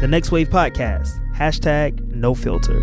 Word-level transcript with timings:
The 0.00 0.06
Next 0.06 0.30
Wave 0.30 0.48
Podcast, 0.48 1.18
hashtag 1.34 2.00
no 2.14 2.32
filter. 2.32 2.78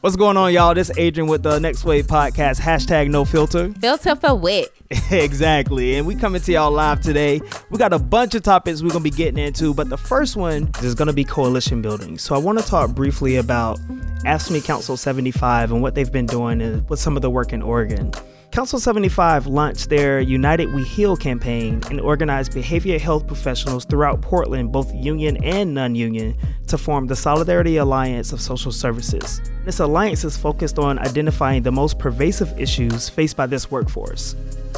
What's 0.00 0.16
going 0.16 0.36
on, 0.36 0.52
y'all? 0.52 0.74
This 0.74 0.90
is 0.90 0.98
Adrian 0.98 1.28
with 1.28 1.44
the 1.44 1.60
Next 1.60 1.84
Wave 1.84 2.08
Podcast, 2.08 2.60
hashtag 2.60 3.08
no 3.08 3.24
filter. 3.24 3.72
Filter 3.80 4.16
for 4.16 4.34
wit. 4.34 4.72
exactly. 5.12 5.94
And 5.94 6.08
we 6.08 6.16
coming 6.16 6.40
to 6.40 6.52
y'all 6.52 6.72
live 6.72 7.00
today. 7.00 7.40
We 7.70 7.78
got 7.78 7.92
a 7.92 8.00
bunch 8.00 8.34
of 8.34 8.42
topics 8.42 8.82
we're 8.82 8.88
gonna 8.88 9.04
be 9.04 9.10
getting 9.10 9.38
into, 9.38 9.72
but 9.74 9.88
the 9.90 9.98
first 9.98 10.34
one 10.34 10.72
is 10.82 10.96
gonna 10.96 11.12
be 11.12 11.22
coalition 11.22 11.82
building. 11.82 12.18
So 12.18 12.34
I 12.34 12.38
want 12.38 12.58
to 12.58 12.66
talk 12.66 12.96
briefly 12.96 13.36
about 13.36 13.78
AFSCME 14.24 14.64
Council 14.64 14.96
75 14.96 15.70
and 15.70 15.82
what 15.82 15.94
they've 15.94 16.10
been 16.10 16.26
doing 16.26 16.60
and 16.62 16.88
with 16.90 16.98
some 16.98 17.14
of 17.14 17.22
the 17.22 17.30
work 17.30 17.52
in 17.52 17.62
Oregon. 17.62 18.12
Council 18.50 18.80
75 18.80 19.46
launched 19.46 19.90
their 19.90 20.20
United 20.20 20.72
We 20.72 20.82
Heal 20.82 21.16
campaign 21.16 21.82
and 21.90 22.00
organized 22.00 22.52
behavioral 22.52 22.98
health 22.98 23.26
professionals 23.26 23.84
throughout 23.84 24.22
Portland, 24.22 24.72
both 24.72 24.92
union 24.94 25.36
and 25.44 25.74
non 25.74 25.94
union, 25.94 26.36
to 26.66 26.78
form 26.78 27.06
the 27.06 27.14
Solidarity 27.14 27.76
Alliance 27.76 28.32
of 28.32 28.40
Social 28.40 28.72
Services. 28.72 29.40
This 29.64 29.80
alliance 29.80 30.24
is 30.24 30.36
focused 30.36 30.78
on 30.78 30.98
identifying 30.98 31.62
the 31.62 31.70
most 31.70 31.98
pervasive 31.98 32.58
issues 32.58 33.08
faced 33.08 33.36
by 33.36 33.46
this 33.46 33.70
workforce. 33.70 34.34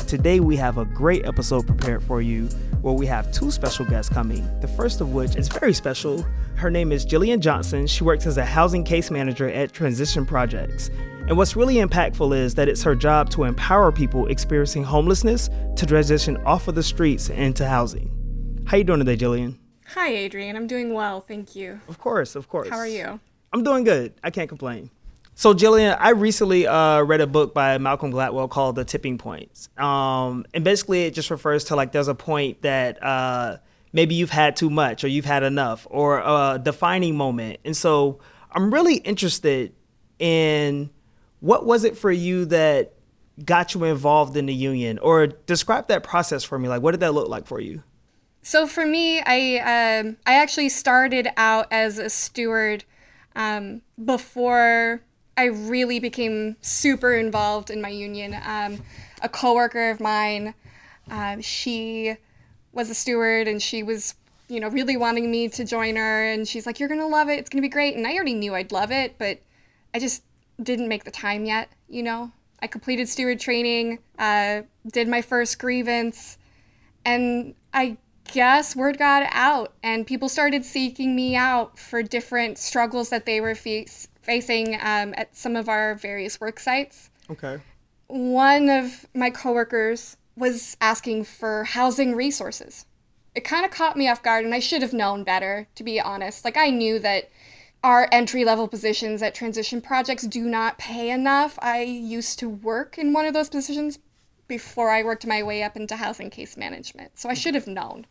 Today, 0.06 0.40
we 0.40 0.56
have 0.56 0.78
a 0.78 0.84
great 0.84 1.24
episode 1.24 1.66
prepared 1.66 2.02
for 2.02 2.20
you 2.20 2.48
where 2.82 2.94
we 2.94 3.06
have 3.06 3.30
two 3.32 3.50
special 3.50 3.84
guests 3.84 4.12
coming. 4.12 4.46
The 4.60 4.68
first 4.68 5.00
of 5.00 5.12
which 5.12 5.36
is 5.36 5.48
very 5.48 5.72
special. 5.74 6.24
Her 6.56 6.70
name 6.70 6.92
is 6.92 7.06
Jillian 7.06 7.40
Johnson. 7.40 7.86
She 7.86 8.04
works 8.04 8.26
as 8.26 8.36
a 8.36 8.44
housing 8.44 8.84
case 8.84 9.10
manager 9.10 9.48
at 9.48 9.72
Transition 9.72 10.26
Projects. 10.26 10.90
And 11.30 11.36
what's 11.36 11.54
really 11.54 11.76
impactful 11.76 12.36
is 12.36 12.56
that 12.56 12.68
it's 12.68 12.82
her 12.82 12.96
job 12.96 13.30
to 13.30 13.44
empower 13.44 13.92
people 13.92 14.26
experiencing 14.26 14.82
homelessness 14.82 15.48
to 15.76 15.86
transition 15.86 16.36
off 16.38 16.66
of 16.66 16.74
the 16.74 16.82
streets 16.82 17.30
into 17.30 17.64
housing. 17.64 18.10
How 18.66 18.78
you 18.78 18.82
doing 18.82 18.98
today, 18.98 19.16
Jillian? 19.16 19.56
Hi, 19.94 20.08
Adrian. 20.08 20.56
I'm 20.56 20.66
doing 20.66 20.92
well, 20.92 21.20
thank 21.20 21.54
you. 21.54 21.80
Of 21.86 22.00
course, 22.00 22.34
of 22.34 22.48
course. 22.48 22.68
How 22.68 22.78
are 22.78 22.88
you? 22.88 23.20
I'm 23.52 23.62
doing 23.62 23.84
good. 23.84 24.12
I 24.24 24.30
can't 24.30 24.48
complain. 24.48 24.90
So, 25.36 25.54
Jillian, 25.54 25.96
I 26.00 26.10
recently 26.10 26.66
uh, 26.66 27.02
read 27.02 27.20
a 27.20 27.28
book 27.28 27.54
by 27.54 27.78
Malcolm 27.78 28.10
Gladwell 28.10 28.50
called 28.50 28.74
The 28.74 28.84
Tipping 28.84 29.16
Points. 29.16 29.68
Um, 29.78 30.44
and 30.52 30.64
basically, 30.64 31.04
it 31.04 31.14
just 31.14 31.30
refers 31.30 31.62
to 31.66 31.76
like 31.76 31.92
there's 31.92 32.08
a 32.08 32.14
point 32.16 32.62
that 32.62 33.00
uh, 33.00 33.58
maybe 33.92 34.16
you've 34.16 34.30
had 34.30 34.56
too 34.56 34.68
much 34.68 35.04
or 35.04 35.06
you've 35.06 35.26
had 35.26 35.44
enough 35.44 35.86
or 35.90 36.18
a 36.18 36.60
defining 36.60 37.16
moment. 37.16 37.60
And 37.64 37.76
so, 37.76 38.18
I'm 38.50 38.74
really 38.74 38.96
interested 38.96 39.72
in 40.18 40.90
what 41.40 41.66
was 41.66 41.84
it 41.84 41.96
for 41.96 42.10
you 42.10 42.44
that 42.46 42.94
got 43.44 43.74
you 43.74 43.84
involved 43.84 44.36
in 44.36 44.46
the 44.46 44.54
union? 44.54 44.98
Or 44.98 45.26
describe 45.26 45.88
that 45.88 46.02
process 46.02 46.44
for 46.44 46.58
me. 46.58 46.68
Like 46.68 46.82
what 46.82 46.92
did 46.92 47.00
that 47.00 47.12
look 47.12 47.28
like 47.28 47.46
for 47.46 47.60
you? 47.60 47.82
So 48.42 48.66
for 48.66 48.86
me 48.86 49.20
i 49.20 49.98
um, 50.00 50.16
i 50.24 50.34
actually 50.34 50.70
started 50.70 51.28
out 51.36 51.66
as 51.70 51.98
a 51.98 52.08
steward 52.08 52.84
um, 53.36 53.82
before 54.02 55.02
i 55.36 55.44
really 55.44 56.00
became 56.00 56.56
super 56.62 57.14
involved 57.14 57.70
in 57.70 57.82
my 57.82 57.90
union. 57.90 58.34
Um, 58.44 58.82
a 59.22 59.28
coworker 59.28 59.90
of 59.90 60.00
mine 60.00 60.54
um, 61.10 61.42
she 61.42 62.16
was 62.72 62.88
a 62.88 62.94
steward 62.94 63.48
and 63.48 63.60
she 63.60 63.82
was 63.82 64.14
you 64.48 64.58
know 64.58 64.68
really 64.68 64.96
wanting 64.96 65.30
me 65.30 65.48
to 65.48 65.64
join 65.64 65.96
her. 65.96 66.24
And 66.24 66.48
she's 66.48 66.66
like 66.66 66.80
you're 66.80 66.88
gonna 66.88 67.08
love 67.08 67.28
it. 67.28 67.38
It's 67.38 67.50
gonna 67.50 67.62
be 67.62 67.68
great. 67.68 67.94
And 67.94 68.06
i 68.06 68.14
already 68.14 68.34
knew 68.34 68.54
i'd 68.54 68.72
love 68.72 68.90
it 68.90 69.16
but 69.18 69.40
i 69.92 69.98
just 69.98 70.22
didn't 70.62 70.88
make 70.88 71.04
the 71.04 71.10
time 71.10 71.44
yet, 71.44 71.70
you 71.88 72.02
know. 72.02 72.32
I 72.62 72.66
completed 72.66 73.08
steward 73.08 73.40
training, 73.40 74.00
uh, 74.18 74.62
did 74.86 75.08
my 75.08 75.22
first 75.22 75.58
grievance, 75.58 76.36
and 77.04 77.54
I 77.72 77.96
guess 78.32 78.76
word 78.76 78.98
got 78.98 79.26
out, 79.30 79.72
and 79.82 80.06
people 80.06 80.28
started 80.28 80.64
seeking 80.64 81.16
me 81.16 81.36
out 81.36 81.78
for 81.78 82.02
different 82.02 82.58
struggles 82.58 83.08
that 83.10 83.26
they 83.26 83.40
were 83.40 83.54
face- 83.54 84.08
facing 84.20 84.74
um, 84.74 85.14
at 85.16 85.36
some 85.36 85.56
of 85.56 85.68
our 85.68 85.94
various 85.94 86.40
work 86.40 86.60
sites. 86.60 87.10
Okay. 87.30 87.60
One 88.08 88.68
of 88.68 89.06
my 89.14 89.30
coworkers 89.30 90.16
was 90.36 90.76
asking 90.80 91.24
for 91.24 91.64
housing 91.64 92.14
resources. 92.14 92.86
It 93.34 93.44
kind 93.44 93.64
of 93.64 93.70
caught 93.70 93.96
me 93.96 94.08
off 94.08 94.22
guard, 94.22 94.44
and 94.44 94.54
I 94.54 94.58
should 94.58 94.82
have 94.82 94.92
known 94.92 95.22
better, 95.24 95.68
to 95.76 95.84
be 95.84 96.00
honest. 96.00 96.44
Like, 96.44 96.56
I 96.56 96.70
knew 96.70 96.98
that 96.98 97.30
our 97.82 98.08
entry 98.12 98.44
level 98.44 98.68
positions 98.68 99.22
at 99.22 99.34
transition 99.34 99.80
projects 99.80 100.26
do 100.26 100.44
not 100.44 100.78
pay 100.78 101.10
enough. 101.10 101.58
I 101.62 101.82
used 101.82 102.38
to 102.40 102.48
work 102.48 102.98
in 102.98 103.12
one 103.12 103.24
of 103.26 103.34
those 103.34 103.48
positions 103.48 103.98
before 104.48 104.90
I 104.90 105.02
worked 105.02 105.26
my 105.26 105.42
way 105.42 105.62
up 105.62 105.76
into 105.76 105.96
housing 105.96 106.28
case 106.28 106.56
management, 106.56 107.18
so 107.18 107.28
I 107.28 107.34
should 107.34 107.54
have 107.54 107.66
known. 107.66 108.06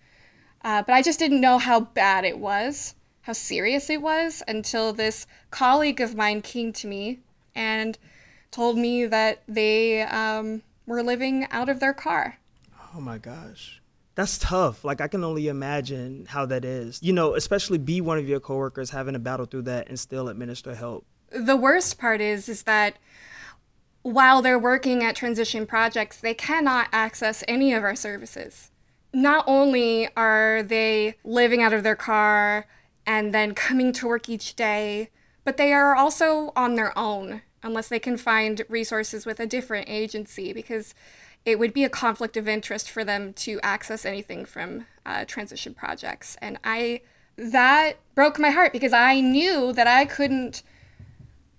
Uh, 0.63 0.81
but 0.81 0.93
I 0.93 1.01
just 1.01 1.19
didn't 1.19 1.41
know 1.41 1.57
how 1.57 1.81
bad 1.81 2.25
it 2.25 2.39
was, 2.39 2.95
how 3.21 3.33
serious 3.33 3.89
it 3.89 4.01
was, 4.01 4.41
until 4.47 4.93
this 4.93 5.27
colleague 5.51 6.01
of 6.01 6.15
mine 6.15 6.41
came 6.41 6.73
to 6.73 6.87
me 6.87 7.19
and 7.53 7.97
told 8.51 8.77
me 8.77 9.05
that 9.05 9.43
they 9.47 10.01
um, 10.01 10.63
were 10.85 11.03
living 11.03 11.45
out 11.51 11.69
of 11.69 11.79
their 11.79 11.93
car. 11.93 12.37
Oh 12.95 13.01
my 13.01 13.17
gosh 13.17 13.78
that's 14.19 14.37
tough. 14.37 14.83
Like 14.83 15.01
I 15.01 15.07
can 15.07 15.23
only 15.23 15.47
imagine 15.47 16.25
how 16.27 16.45
that 16.47 16.65
is. 16.65 16.99
You 17.01 17.13
know, 17.13 17.35
especially 17.35 17.77
be 17.77 18.01
one 18.01 18.17
of 18.17 18.27
your 18.27 18.39
coworkers 18.39 18.89
having 18.89 19.13
to 19.13 19.19
battle 19.19 19.45
through 19.45 19.63
that 19.63 19.87
and 19.87 19.99
still 19.99 20.27
administer 20.29 20.75
help. 20.75 21.05
The 21.31 21.55
worst 21.55 21.97
part 21.97 22.21
is 22.21 22.49
is 22.49 22.63
that 22.63 22.97
while 24.01 24.41
they're 24.41 24.59
working 24.59 25.03
at 25.03 25.15
transition 25.15 25.65
projects, 25.65 26.19
they 26.19 26.33
cannot 26.33 26.87
access 26.91 27.43
any 27.47 27.73
of 27.73 27.83
our 27.83 27.95
services. 27.95 28.71
Not 29.13 29.43
only 29.47 30.09
are 30.15 30.63
they 30.63 31.15
living 31.23 31.61
out 31.61 31.73
of 31.73 31.83
their 31.83 31.95
car 31.95 32.67
and 33.05 33.33
then 33.33 33.53
coming 33.53 33.91
to 33.93 34.07
work 34.07 34.29
each 34.29 34.55
day, 34.55 35.09
but 35.43 35.57
they 35.57 35.73
are 35.73 35.95
also 35.95 36.51
on 36.55 36.75
their 36.75 36.97
own 36.97 37.41
unless 37.63 37.89
they 37.89 37.99
can 37.99 38.17
find 38.17 38.63
resources 38.69 39.25
with 39.25 39.39
a 39.39 39.47
different 39.47 39.89
agency 39.89 40.53
because 40.53 40.93
it 41.49 41.57
would 41.57 41.73
be 41.73 41.83
a 41.83 41.89
conflict 41.89 42.37
of 42.37 42.47
interest 42.47 42.89
for 42.89 43.03
them 43.03 43.33
to 43.33 43.59
access 43.63 44.05
anything 44.05 44.45
from 44.45 44.85
uh, 45.05 45.25
transition 45.25 45.73
projects. 45.73 46.37
And 46.41 46.59
I, 46.63 47.01
that 47.37 47.93
broke 48.13 48.37
my 48.37 48.51
heart 48.51 48.71
because 48.71 48.93
I 48.93 49.19
knew 49.19 49.73
that 49.73 49.87
I 49.87 50.05
couldn't 50.05 50.61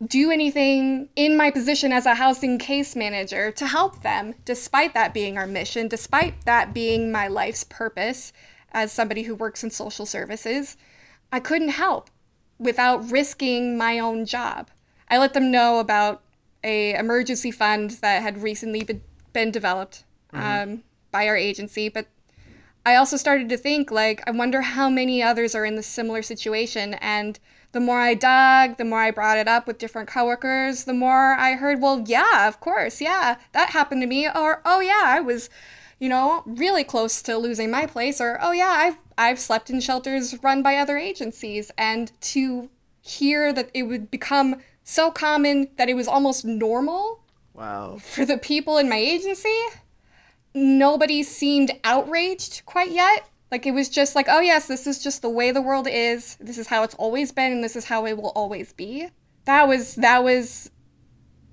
do 0.06 0.30
anything 0.30 1.08
in 1.16 1.36
my 1.36 1.50
position 1.50 1.92
as 1.92 2.06
a 2.06 2.14
housing 2.14 2.56
case 2.56 2.96
manager 2.96 3.50
to 3.50 3.66
help 3.66 4.02
them, 4.02 4.34
despite 4.44 4.94
that 4.94 5.12
being 5.12 5.36
our 5.36 5.46
mission, 5.46 5.88
despite 5.88 6.44
that 6.46 6.72
being 6.72 7.12
my 7.12 7.28
life's 7.28 7.64
purpose 7.64 8.32
as 8.72 8.92
somebody 8.92 9.24
who 9.24 9.34
works 9.34 9.64
in 9.64 9.70
social 9.70 10.06
services. 10.06 10.76
I 11.32 11.40
couldn't 11.40 11.70
help 11.70 12.10
without 12.58 13.10
risking 13.10 13.76
my 13.76 13.98
own 13.98 14.24
job. 14.24 14.70
I 15.08 15.18
let 15.18 15.34
them 15.34 15.50
know 15.50 15.80
about 15.80 16.22
a 16.62 16.94
emergency 16.94 17.50
fund 17.50 17.90
that 18.02 18.22
had 18.22 18.42
recently 18.42 18.84
been 18.84 19.02
been 19.32 19.50
developed 19.50 20.04
mm-hmm. 20.32 20.72
um, 20.72 20.82
by 21.10 21.26
our 21.26 21.36
agency, 21.36 21.88
but 21.88 22.06
I 22.84 22.96
also 22.96 23.16
started 23.16 23.48
to 23.50 23.56
think 23.56 23.90
like 23.90 24.22
I 24.26 24.30
wonder 24.30 24.62
how 24.62 24.88
many 24.88 25.22
others 25.22 25.54
are 25.54 25.64
in 25.64 25.76
the 25.76 25.82
similar 25.82 26.22
situation 26.22 26.94
and 26.94 27.38
the 27.72 27.80
more 27.80 28.00
I 28.00 28.14
dug, 28.14 28.78
the 28.78 28.84
more 28.84 29.00
I 29.00 29.12
brought 29.12 29.38
it 29.38 29.46
up 29.46 29.66
with 29.66 29.78
different 29.78 30.08
coworkers, 30.08 30.84
the 30.84 30.94
more 30.94 31.34
I 31.34 31.54
heard, 31.54 31.80
well, 31.80 32.02
yeah, 32.04 32.48
of 32.48 32.58
course, 32.58 33.00
yeah, 33.00 33.36
that 33.52 33.70
happened 33.70 34.00
to 34.00 34.08
me 34.08 34.26
or 34.26 34.60
oh 34.64 34.80
yeah, 34.80 35.02
I 35.04 35.20
was 35.20 35.50
you 36.00 36.08
know, 36.08 36.42
really 36.46 36.82
close 36.82 37.20
to 37.22 37.36
losing 37.36 37.70
my 37.70 37.86
place 37.86 38.20
or 38.20 38.38
oh 38.40 38.52
yeah, 38.52 38.74
I've 38.76 38.96
I've 39.16 39.38
slept 39.38 39.70
in 39.70 39.80
shelters 39.80 40.42
run 40.42 40.62
by 40.62 40.76
other 40.76 40.96
agencies 40.96 41.70
and 41.76 42.10
to 42.22 42.70
hear 43.02 43.52
that 43.52 43.70
it 43.74 43.82
would 43.84 44.10
become 44.10 44.56
so 44.82 45.10
common 45.10 45.68
that 45.76 45.90
it 45.90 45.94
was 45.94 46.08
almost 46.08 46.44
normal 46.44 47.19
Wow. 47.60 47.98
For 47.98 48.24
the 48.24 48.38
people 48.38 48.78
in 48.78 48.88
my 48.88 48.96
agency, 48.96 49.54
nobody 50.54 51.22
seemed 51.22 51.70
outraged 51.84 52.62
quite 52.64 52.90
yet. 52.90 53.28
Like 53.50 53.66
it 53.66 53.72
was 53.72 53.90
just 53.90 54.16
like, 54.16 54.26
oh 54.30 54.40
yes, 54.40 54.66
this 54.66 54.86
is 54.86 55.02
just 55.02 55.20
the 55.20 55.28
way 55.28 55.50
the 55.50 55.60
world 55.60 55.86
is. 55.86 56.36
This 56.40 56.56
is 56.56 56.68
how 56.68 56.84
it's 56.84 56.94
always 56.94 57.32
been 57.32 57.52
and 57.52 57.62
this 57.62 57.76
is 57.76 57.84
how 57.84 58.06
it 58.06 58.16
will 58.16 58.30
always 58.30 58.72
be. 58.72 59.08
That 59.44 59.68
was 59.68 59.96
that 59.96 60.24
was 60.24 60.70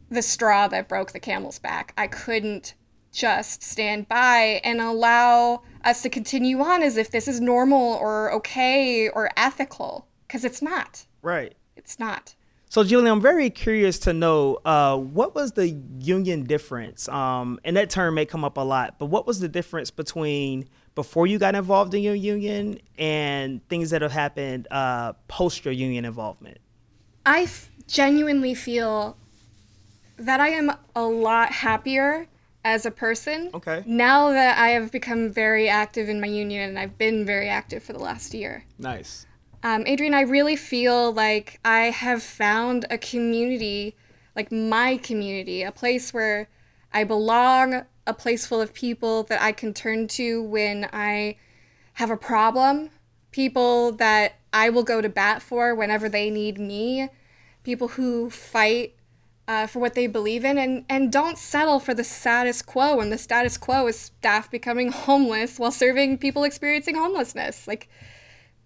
the 0.09 0.21
straw 0.21 0.69
that 0.69 0.87
broke 0.87 1.11
the 1.11 1.19
camel's 1.19 1.59
back. 1.59 1.93
I 1.97 2.07
couldn't 2.07 2.73
just 3.11 3.61
stand 3.61 4.07
by 4.07 4.61
and 4.63 4.79
allow 4.79 5.63
us 5.83 6.01
to 6.03 6.09
continue 6.09 6.61
on 6.61 6.83
as 6.83 6.95
if 6.95 7.11
this 7.11 7.27
is 7.27 7.41
normal 7.41 7.95
or 7.95 8.31
okay 8.31 9.09
or 9.09 9.29
ethical 9.35 10.07
because 10.25 10.45
it's 10.45 10.61
not. 10.61 11.05
Right. 11.21 11.55
It's 11.75 11.99
not. 11.99 12.35
So, 12.69 12.83
Julian, 12.83 13.11
I'm 13.11 13.21
very 13.21 13.49
curious 13.49 13.97
to 13.99 14.13
know 14.13 14.59
uh, 14.65 14.97
what 14.97 15.33
was 15.33 15.53
the 15.53 15.69
union 15.99 16.43
difference? 16.43 17.07
Um, 17.07 17.59
and 17.63 17.77
that 17.77 17.89
term 17.89 18.15
may 18.15 18.25
come 18.25 18.43
up 18.43 18.57
a 18.57 18.61
lot, 18.61 18.99
but 18.99 19.05
what 19.05 19.25
was 19.25 19.39
the 19.39 19.47
difference 19.47 19.89
between 19.89 20.67
before 20.93 21.27
you 21.27 21.39
got 21.39 21.55
involved 21.55 21.93
in 21.93 22.01
your 22.01 22.15
union 22.15 22.79
and 22.97 23.65
things 23.69 23.91
that 23.91 24.01
have 24.01 24.11
happened 24.11 24.67
uh, 24.69 25.13
post 25.29 25.63
your 25.63 25.73
union 25.73 26.03
involvement? 26.03 26.57
I 27.25 27.43
f- 27.43 27.71
genuinely 27.87 28.53
feel 28.53 29.15
that 30.17 30.39
I 30.39 30.49
am 30.49 30.71
a 30.95 31.03
lot 31.03 31.51
happier 31.51 32.27
as 32.65 32.85
a 32.85 32.91
person. 32.91 33.49
Okay. 33.53 33.83
Now 33.85 34.31
that 34.31 34.57
I 34.57 34.69
have 34.69 34.91
become 34.91 35.29
very 35.29 35.69
active 35.69 36.09
in 36.09 36.19
my 36.19 36.27
union, 36.27 36.69
and 36.69 36.79
I've 36.79 36.97
been 36.97 37.25
very 37.25 37.47
active 37.47 37.83
for 37.83 37.93
the 37.93 37.99
last 37.99 38.33
year. 38.33 38.65
Nice. 38.79 39.26
Um, 39.67 39.83
Adrian, 39.85 40.13
I 40.13 40.21
really 40.21 40.55
feel 40.55 41.11
like 41.11 41.59
I 41.65 41.89
have 41.89 42.23
found 42.23 42.85
a 42.89 42.97
community, 42.97 43.97
like 44.33 44.49
my 44.49 44.95
community, 44.95 45.61
a 45.61 45.73
place 45.73 46.13
where 46.13 46.47
I 46.93 47.03
belong, 47.03 47.83
a 48.07 48.13
place 48.13 48.47
full 48.47 48.61
of 48.61 48.73
people 48.73 49.23
that 49.23 49.41
I 49.41 49.51
can 49.51 49.73
turn 49.73 50.07
to 50.19 50.41
when 50.41 50.87
I 50.93 51.35
have 51.95 52.09
a 52.09 52.15
problem, 52.15 52.91
people 53.31 53.91
that 53.91 54.35
I 54.53 54.69
will 54.69 54.83
go 54.83 55.01
to 55.01 55.09
bat 55.09 55.41
for 55.41 55.75
whenever 55.75 56.07
they 56.07 56.29
need 56.29 56.57
me, 56.57 57.09
people 57.65 57.89
who 57.89 58.29
fight 58.29 58.95
uh, 59.49 59.67
for 59.67 59.79
what 59.79 59.95
they 59.95 60.07
believe 60.07 60.45
in 60.45 60.57
and, 60.57 60.85
and 60.87 61.11
don't 61.11 61.37
settle 61.37 61.81
for 61.81 61.93
the 61.93 62.05
status 62.05 62.61
quo. 62.61 63.01
And 63.01 63.11
the 63.11 63.17
status 63.17 63.57
quo 63.57 63.85
is 63.87 63.99
staff 63.99 64.49
becoming 64.49 64.91
homeless 64.93 65.59
while 65.59 65.71
serving 65.71 66.19
people 66.19 66.45
experiencing 66.45 66.95
homelessness. 66.95 67.67
Like 67.67 67.89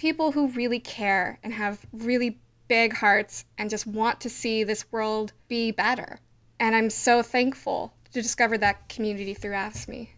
people 0.01 0.31
who 0.31 0.48
really 0.48 0.80
care 0.80 1.38
and 1.44 1.53
have 1.53 1.86
really 1.94 2.39
big 2.68 2.92
hearts 2.92 3.45
and 3.59 3.69
just 3.69 3.86
want 3.86 4.19
to 4.19 4.27
see 4.27 4.63
this 4.63 4.92
world 4.92 5.31
be 5.48 5.69
better. 5.69 6.18
And 6.59 6.75
I'm 6.75 6.89
so 6.89 7.21
thankful 7.21 7.94
to 8.12 8.19
discover 8.19 8.57
that 8.57 8.89
community 8.89 9.36
through 9.36 9.51
AFSCME. 9.51 10.09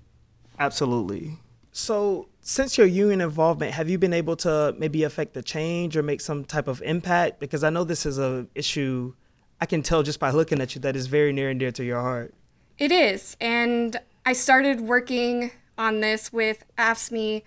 Absolutely. 0.57 1.38
So, 1.74 2.30
since 2.39 2.77
your 2.77 2.88
union 2.88 3.19
involvement, 3.19 3.74
have 3.74 3.89
you 3.89 3.97
been 3.97 4.13
able 4.13 4.38
to 4.38 4.74
maybe 4.77 5.03
affect 5.03 5.33
the 5.33 5.44
change 5.44 5.97
or 5.97 6.03
make 6.03 6.21
some 6.21 6.45
type 6.45 6.69
of 6.69 6.81
impact? 6.83 7.41
Because 7.41 7.65
I 7.65 7.69
know 7.69 7.83
this 7.83 8.06
is 8.06 8.18
a 8.18 8.47
issue 8.56 9.13
I 9.59 9.65
can 9.65 9.83
tell 9.83 10.01
just 10.01 10.19
by 10.19 10.31
looking 10.31 10.62
at 10.62 10.75
you 10.75 10.81
that 10.81 10.95
is 10.95 11.07
very 11.07 11.33
near 11.33 11.50
and 11.50 11.59
dear 11.59 11.71
to 11.71 11.83
your 11.83 12.00
heart. 12.00 12.33
It 12.77 12.94
is. 12.94 13.35
And 13.41 14.00
I 14.25 14.31
started 14.31 14.80
working 14.80 15.51
on 15.77 16.00
this 16.00 16.31
with 16.31 16.63
AFSCME 16.77 17.44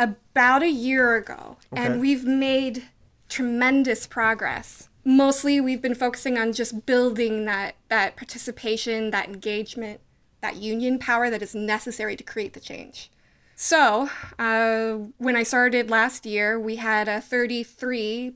about 0.00 0.62
a 0.62 0.70
year 0.70 1.14
ago, 1.16 1.58
Okay. 1.72 1.84
and 1.84 2.00
we've 2.00 2.24
made 2.24 2.84
tremendous 3.28 4.06
progress. 4.06 4.88
Mostly, 5.04 5.60
we've 5.60 5.82
been 5.82 5.94
focusing 5.94 6.38
on 6.38 6.52
just 6.52 6.86
building 6.86 7.44
that, 7.44 7.74
that 7.88 8.16
participation, 8.16 9.10
that 9.10 9.28
engagement, 9.28 10.00
that 10.40 10.56
union 10.56 10.98
power 10.98 11.28
that 11.30 11.42
is 11.42 11.54
necessary 11.54 12.16
to 12.16 12.24
create 12.24 12.54
the 12.54 12.60
change. 12.60 13.10
So, 13.54 14.08
uh, 14.38 14.92
when 15.18 15.36
I 15.36 15.42
started 15.42 15.90
last 15.90 16.24
year, 16.24 16.58
we 16.58 16.76
had 16.76 17.08
a 17.08 17.20
33% 17.20 18.32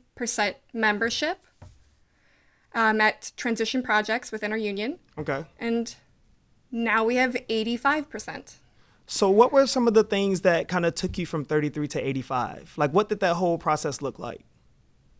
membership 0.74 1.38
um, 2.74 3.00
at 3.00 3.32
transition 3.36 3.82
projects 3.82 4.30
within 4.30 4.52
our 4.52 4.58
union, 4.58 4.98
Okay. 5.16 5.44
and 5.58 5.94
now 6.70 7.04
we 7.04 7.16
have 7.16 7.36
85%. 7.48 8.56
So, 9.06 9.28
what 9.28 9.52
were 9.52 9.66
some 9.66 9.86
of 9.86 9.94
the 9.94 10.04
things 10.04 10.40
that 10.42 10.68
kind 10.68 10.86
of 10.86 10.94
took 10.94 11.18
you 11.18 11.26
from 11.26 11.44
33 11.44 11.88
to 11.88 12.00
85? 12.00 12.74
Like, 12.76 12.92
what 12.92 13.08
did 13.08 13.20
that 13.20 13.34
whole 13.34 13.58
process 13.58 14.00
look 14.00 14.18
like? 14.18 14.44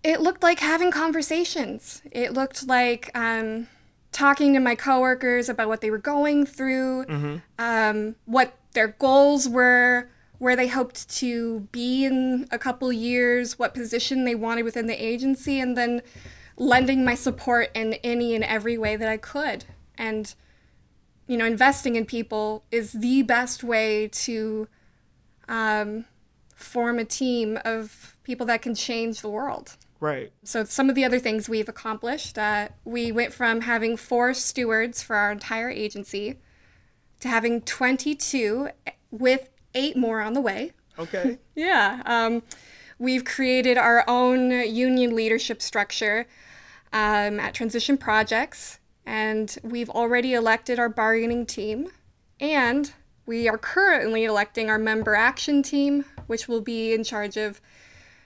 It 0.02 0.20
looked 0.20 0.42
like 0.42 0.60
having 0.60 0.90
conversations. 0.90 2.02
It 2.10 2.32
looked 2.32 2.66
like 2.66 3.10
um, 3.14 3.69
talking 4.12 4.54
to 4.54 4.60
my 4.60 4.75
coworkers 4.75 5.48
about 5.48 5.69
what 5.69 5.81
they 5.81 5.90
were 5.90 5.98
going 5.98 6.46
through, 6.46 7.04
um, 7.58 8.14
what 8.26 8.54
their 8.72 8.88
goals 8.88 9.48
were, 9.48 10.10
where 10.38 10.56
they 10.56 10.69
hoped 10.69 11.08
to 11.16 11.60
be 11.72 12.04
in 12.04 12.46
a 12.50 12.58
couple 12.58 12.92
years, 12.92 13.58
what 13.58 13.75
position 13.75 14.25
they 14.25 14.34
wanted 14.34 14.62
within 14.62 14.86
the 14.86 14.94
agency, 14.94 15.58
and 15.58 15.76
then 15.76 16.02
lending 16.56 17.04
my 17.04 17.14
support 17.14 17.70
in 17.75 17.94
any 18.04 18.34
and 18.34 18.44
every 18.44 18.76
way 18.78 18.96
that 18.96 19.08
I 19.08 19.16
could. 19.16 19.64
And, 19.96 20.34
you 21.26 21.37
know, 21.37 21.47
investing 21.47 21.97
in 21.97 22.05
people 22.05 22.65
is 22.71 22.93
the 22.93 23.23
best 23.23 23.65
way 23.65 24.09
to 24.09 24.69
um, 25.49 26.05
form 26.55 26.99
a 26.99 27.05
team 27.05 27.59
of 27.65 28.17
people 28.25 28.47
that 28.47 28.62
can 28.62 28.75
change 28.75 29.21
the 29.21 29.29
world. 29.29 29.76
Right. 30.00 30.32
So, 30.43 30.65
some 30.65 30.91
of 30.91 30.94
the 30.94 31.05
other 31.05 31.19
things 31.19 31.49
we've 31.49 31.69
accomplished 31.69 32.37
uh, 32.37 32.69
we 32.85 33.11
went 33.11 33.32
from 33.32 33.62
having 33.62 33.97
four 33.97 34.35
stewards 34.35 35.03
for 35.03 35.17
our 35.17 35.32
entire 35.32 35.71
agency 35.71 36.41
to 37.21 37.29
having 37.29 37.62
22 37.62 38.69
with 39.11 39.49
eight 39.75 39.97
more 39.97 40.20
on 40.20 40.35
the 40.35 40.41
way. 40.41 40.73
Okay. 40.99 41.38
Yeah. 41.55 42.03
Um, 42.05 42.43
we've 42.99 43.25
created 43.25 43.79
our 43.79 44.05
own 44.09 44.50
union 44.50 45.15
leadership 45.15 45.62
structure 45.62 46.27
um, 46.93 47.38
at 47.38 47.55
Transition 47.55 47.97
Projects, 47.97 48.81
and 49.06 49.56
we've 49.62 49.91
already 49.91 50.35
elected 50.35 50.79
our 50.79 50.89
bargaining 50.89 51.47
team. 51.47 51.91
And 52.41 52.93
we 53.27 53.49
are 53.49 53.59
currently 53.59 54.25
electing 54.25 54.69
our 54.69 54.79
member 54.79 55.15
action 55.15 55.62
team, 55.62 56.05
which 56.27 56.49
will 56.49 56.61
be 56.61 56.93
in 56.93 57.05
charge 57.05 57.37
of 57.37 57.61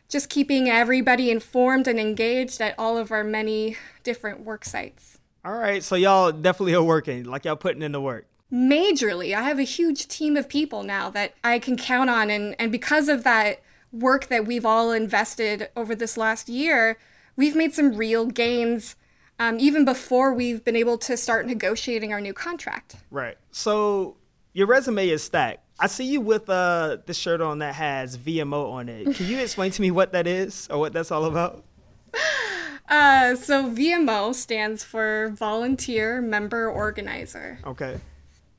just 0.09 0.31
keeping 0.31 0.69
everybody 0.71 1.31
informed 1.31 1.87
and 1.87 2.01
engaged 2.01 2.61
at 2.61 2.75
all 2.79 2.97
of 2.97 3.13
our 3.13 3.23
many 3.23 3.77
different 4.03 4.41
work 4.41 4.65
sites. 4.65 5.19
All 5.45 5.53
right. 5.53 5.85
So, 5.85 5.95
y'all 5.95 6.33
definitely 6.33 6.75
are 6.75 6.83
working, 6.83 7.25
like, 7.25 7.45
y'all 7.45 7.57
putting 7.57 7.83
in 7.83 7.93
the 7.93 8.01
work. 8.01 8.27
majorly. 8.53 9.35
I 9.37 9.43
have 9.43 9.59
a 9.59 9.65
huge 9.65 10.09
team 10.09 10.37
of 10.37 10.49
people 10.49 10.83
now 10.83 11.11
that 11.11 11.35
I 11.45 11.59
can 11.59 11.77
count 11.77 12.11
on. 12.11 12.31
And, 12.31 12.57
and 12.59 12.73
because 12.73 13.09
of 13.09 13.25
that 13.25 13.61
work 13.93 14.27
that 14.29 14.47
we've 14.47 14.67
all 14.67 14.93
invested 14.93 15.69
over 15.77 15.95
this 15.95 16.17
last 16.17 16.49
year, 16.49 16.99
we've 17.37 17.55
made 17.55 17.75
some 17.75 17.95
real 17.95 18.27
gains 18.27 18.97
um, 19.39 19.59
even 19.61 19.85
before 19.85 20.33
we've 20.35 20.65
been 20.65 20.77
able 20.77 20.99
to 20.99 21.17
start 21.17 21.47
negotiating 21.47 22.13
our 22.13 22.21
new 22.21 22.33
contract. 22.35 22.97
Right. 23.11 23.37
So, 23.51 24.17
your 24.53 24.67
resume 24.67 25.09
is 25.09 25.23
stacked. 25.23 25.61
I 25.79 25.87
see 25.87 26.05
you 26.05 26.21
with 26.21 26.51
uh, 26.51 26.99
this 27.07 27.17
shirt 27.17 27.41
on 27.41 27.61
that 27.61 27.75
has 27.77 28.17
VMO 28.19 28.73
on 28.73 28.89
it. 28.89 29.15
Can 29.15 29.27
you 29.27 29.39
explain 29.39 29.71
to 29.71 29.81
me 29.83 29.93
what 29.93 30.11
that 30.13 30.27
is 30.27 30.67
or 30.71 30.79
what 30.79 30.93
that's 30.93 31.11
all 31.11 31.25
about? 31.25 31.65
Uh, 32.91 33.37
so 33.37 33.69
VMO 33.69 34.35
stands 34.35 34.83
for 34.83 35.29
Volunteer 35.37 36.23
Member 36.23 36.71
Organizer. 36.71 37.59
Okay. 37.67 38.01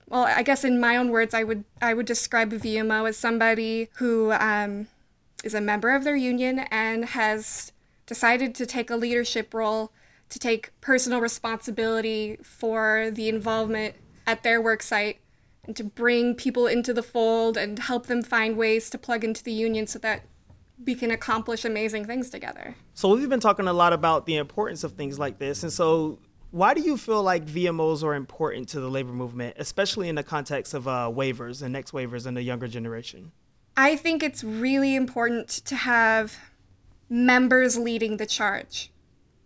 well 0.07 0.21
i 0.23 0.43
guess 0.43 0.63
in 0.63 0.79
my 0.79 0.97
own 0.97 1.09
words 1.09 1.33
i 1.33 1.43
would 1.43 1.63
i 1.81 1.95
would 1.95 2.05
describe 2.05 2.51
vmo 2.51 3.09
as 3.09 3.17
somebody 3.17 3.89
who 3.95 4.31
um, 4.33 4.87
is 5.43 5.55
a 5.55 5.61
member 5.61 5.89
of 5.95 6.03
their 6.03 6.15
union 6.15 6.59
and 6.69 7.05
has 7.05 7.71
decided 8.05 8.53
to 8.53 8.67
take 8.67 8.91
a 8.91 8.95
leadership 8.95 9.51
role 9.51 9.91
to 10.29 10.39
take 10.39 10.71
personal 10.81 11.19
responsibility 11.21 12.37
for 12.43 13.09
the 13.11 13.29
involvement 13.29 13.95
at 14.27 14.43
their 14.43 14.61
work 14.61 14.83
site 14.83 15.19
and 15.65 15.75
to 15.75 15.83
bring 15.83 16.35
people 16.35 16.67
into 16.67 16.93
the 16.93 17.03
fold 17.03 17.57
and 17.57 17.79
help 17.79 18.05
them 18.05 18.21
find 18.21 18.57
ways 18.57 18.89
to 18.89 18.97
plug 18.97 19.23
into 19.23 19.43
the 19.43 19.51
union 19.51 19.87
so 19.87 19.99
that 19.99 20.23
we 20.85 20.95
can 20.95 21.11
accomplish 21.11 21.65
amazing 21.65 22.05
things 22.05 22.29
together 22.29 22.75
So 22.93 23.13
we've 23.13 23.29
been 23.29 23.41
talking 23.41 23.67
a 23.67 23.73
lot 23.73 23.91
about 23.91 24.25
the 24.25 24.37
importance 24.37 24.83
of 24.83 24.93
things 24.93 25.19
like 25.19 25.37
this. 25.37 25.63
And 25.63 25.73
so 25.73 26.19
why 26.51 26.73
do 26.73 26.81
you 26.81 26.97
feel 26.97 27.21
like 27.21 27.45
VMOs 27.45 28.03
are 28.03 28.15
important 28.15 28.69
to 28.69 28.79
the 28.79 28.89
labor 28.89 29.11
movement, 29.11 29.55
especially 29.59 30.09
in 30.09 30.15
the 30.15 30.23
context 30.23 30.73
of 30.73 30.87
uh, 30.87 31.11
wavers 31.13 31.61
and 31.61 31.73
next 31.73 31.93
wavers 31.93 32.25
in 32.25 32.33
the 32.33 32.41
younger 32.41 32.67
generation? 32.67 33.31
I 33.77 33.95
think 33.95 34.23
it's 34.23 34.43
really 34.43 34.95
important 34.95 35.49
to 35.65 35.75
have 35.75 36.37
members 37.07 37.77
leading 37.77 38.17
the 38.17 38.25
charge 38.25 38.91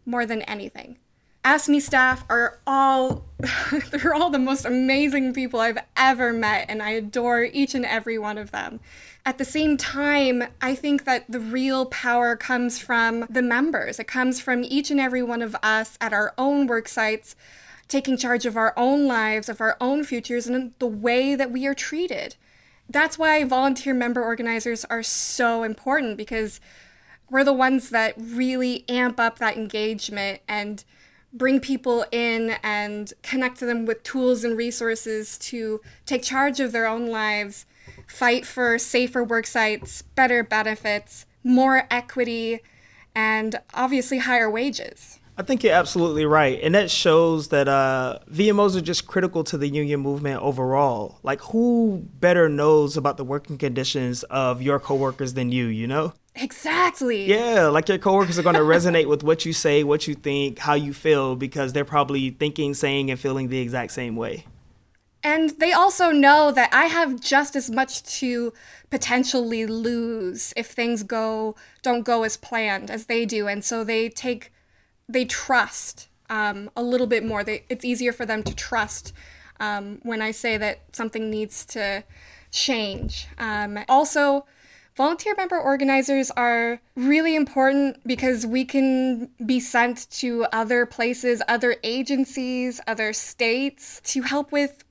more 0.06 0.26
than 0.26 0.42
anything. 0.44 0.98
AFSCME 1.44 1.82
staff 1.82 2.24
are 2.30 2.60
all 2.66 3.26
they're 3.92 4.14
all 4.14 4.30
the 4.30 4.40
most 4.40 4.64
amazing 4.64 5.34
people 5.34 5.60
I've 5.60 5.80
ever 5.98 6.32
met 6.32 6.68
and 6.70 6.82
I 6.82 6.92
adore 6.92 7.44
each 7.44 7.76
and 7.76 7.86
every 7.86 8.18
one 8.18 8.38
of 8.38 8.52
them. 8.52 8.80
At 9.26 9.38
the 9.38 9.46
same 9.46 9.76
time, 9.76 10.44
I 10.62 10.76
think 10.76 11.04
that 11.04 11.30
the 11.30 11.40
real 11.40 11.86
power 11.88 12.38
comes 12.38 12.80
from 12.80 13.26
the 13.30 13.42
members. 13.42 14.00
It 14.00 14.08
comes 14.08 14.40
from 14.40 14.64
each 14.64 14.90
and 14.90 15.00
every 15.00 15.24
one 15.24 15.42
of 15.42 15.56
us 15.62 15.98
at 16.00 16.14
our 16.14 16.34
own 16.38 16.68
work 16.68 16.88
sites 16.88 17.36
taking 17.90 18.18
charge 18.18 18.46
of 18.46 18.56
our 18.56 18.74
own 18.78 19.08
lives, 19.08 19.50
of 19.50 19.60
our 19.60 19.76
own 19.82 20.06
futures 20.06 20.48
and 20.48 20.74
the 20.80 20.88
way 20.88 21.36
that 21.36 21.52
we 21.52 21.68
are 21.68 21.76
treated 21.76 22.36
that's 22.90 23.18
why 23.18 23.44
volunteer 23.44 23.94
member 23.94 24.22
organizers 24.22 24.86
are 24.86 25.04
so 25.04 25.64
important 25.64 26.18
because 26.18 26.60
we're 27.30 27.44
the 27.44 27.54
ones 27.54 27.90
that 27.90 28.14
really 28.18 28.86
amp 28.88 29.20
up 29.20 29.40
that 29.40 29.58
engagement 29.58 30.42
and 30.48 30.84
bring 31.34 31.60
people 31.60 32.06
in 32.12 32.56
and 32.62 33.12
connect 33.24 33.60
them 33.60 33.86
with 33.86 34.04
tools 34.04 34.44
and 34.44 34.56
resources 34.56 35.38
to 35.40 35.82
take 36.06 36.22
charge 36.22 36.60
of 36.60 36.72
their 36.72 36.86
own 36.86 37.08
lives, 37.08 37.66
fight 38.08 38.46
for 38.46 38.78
safer 38.78 39.24
work 39.24 39.48
sites, 39.48 40.04
better 40.04 40.44
benefits, 40.44 41.26
more 41.44 41.88
equity, 41.90 42.60
and 43.16 43.60
obviously 43.74 44.20
higher 44.20 44.50
wages. 44.50 45.20
I 45.36 45.42
think 45.42 45.64
you're 45.64 45.74
absolutely 45.74 46.26
right. 46.26 46.60
And 46.62 46.76
that 46.76 46.92
shows 46.92 47.48
that 47.48 47.68
uh, 47.68 48.20
VMOs 48.32 48.76
are 48.76 48.82
just 48.82 49.08
critical 49.08 49.44
to 49.46 49.58
the 49.58 49.68
union 49.68 50.00
movement 50.00 50.40
overall. 50.44 51.18
Like, 51.24 51.42
who 51.42 52.08
better 52.20 52.48
knows 52.48 52.98
about 52.98 53.18
the 53.18 53.24
working 53.24 53.58
conditions 53.58 54.22
of 54.24 54.62
your 54.62 54.80
coworkers 54.80 55.34
than 55.34 55.52
you, 55.52 55.66
you 55.66 55.88
know? 55.88 56.14
Exactly. 56.36 57.26
Yeah, 57.26 57.68
like 57.68 57.88
your 57.88 58.00
coworkers 58.00 58.40
are 58.40 58.44
going 58.44 58.56
to 58.56 58.62
resonate 58.62 59.08
with 59.08 59.24
what 59.24 59.46
you 59.46 59.54
say, 59.54 59.84
what 59.84 60.08
you 60.08 60.16
think, 60.16 60.60
how 60.60 60.74
you 60.74 60.94
feel, 60.94 61.36
because 61.36 61.74
they're 61.74 61.86
probably 61.86 62.32
thinking, 62.32 62.74
saying, 62.74 63.12
and 63.12 63.20
feeling 63.20 63.50
the 63.50 63.60
exact 63.60 63.92
same 63.92 64.16
way. 64.16 64.46
And 65.24 65.52
they 65.52 65.72
also 65.72 66.12
know 66.12 66.52
that 66.52 66.74
I 66.74 66.86
have 66.86 67.22
just 67.22 67.56
as 67.56 67.72
much 67.72 68.04
to 68.20 68.52
potentially 68.90 69.66
lose 69.66 70.54
if 70.58 70.68
things 70.68 71.04
go 71.04 71.56
don't 71.82 72.04
go 72.04 72.24
as 72.24 72.36
planned 72.36 72.92
as 72.92 73.06
they 73.06 73.26
do, 73.26 73.48
and 73.48 73.64
so 73.64 73.84
they 73.84 74.10
take 74.10 74.52
they 75.08 75.24
trust 75.26 76.10
um, 76.30 76.70
a 76.76 76.84
little 76.84 77.08
bit 77.08 77.24
more. 77.24 77.44
They, 77.44 77.64
it's 77.70 77.86
easier 77.86 78.12
for 78.12 78.26
them 78.26 78.44
to 78.44 78.56
trust 78.56 79.14
um, 79.60 80.00
when 80.04 80.22
I 80.22 80.32
say 80.32 80.58
that 80.58 80.82
something 80.92 81.30
needs 81.30 81.66
to 81.68 82.04
change. 82.52 83.28
Um, 83.38 83.80
also, 83.88 84.46
volunteer 84.96 85.34
member 85.36 85.58
organizers 85.60 86.30
are 86.32 86.80
really 86.96 87.36
important 87.36 88.06
because 88.08 88.46
we 88.46 88.64
can 88.66 89.30
be 89.46 89.60
sent 89.60 90.10
to 90.12 90.46
other 90.52 90.86
places, 90.86 91.42
other 91.48 91.76
agencies, 91.84 92.80
other 92.88 93.14
states 93.14 94.02
to 94.06 94.22
help 94.22 94.52
with 94.52 94.84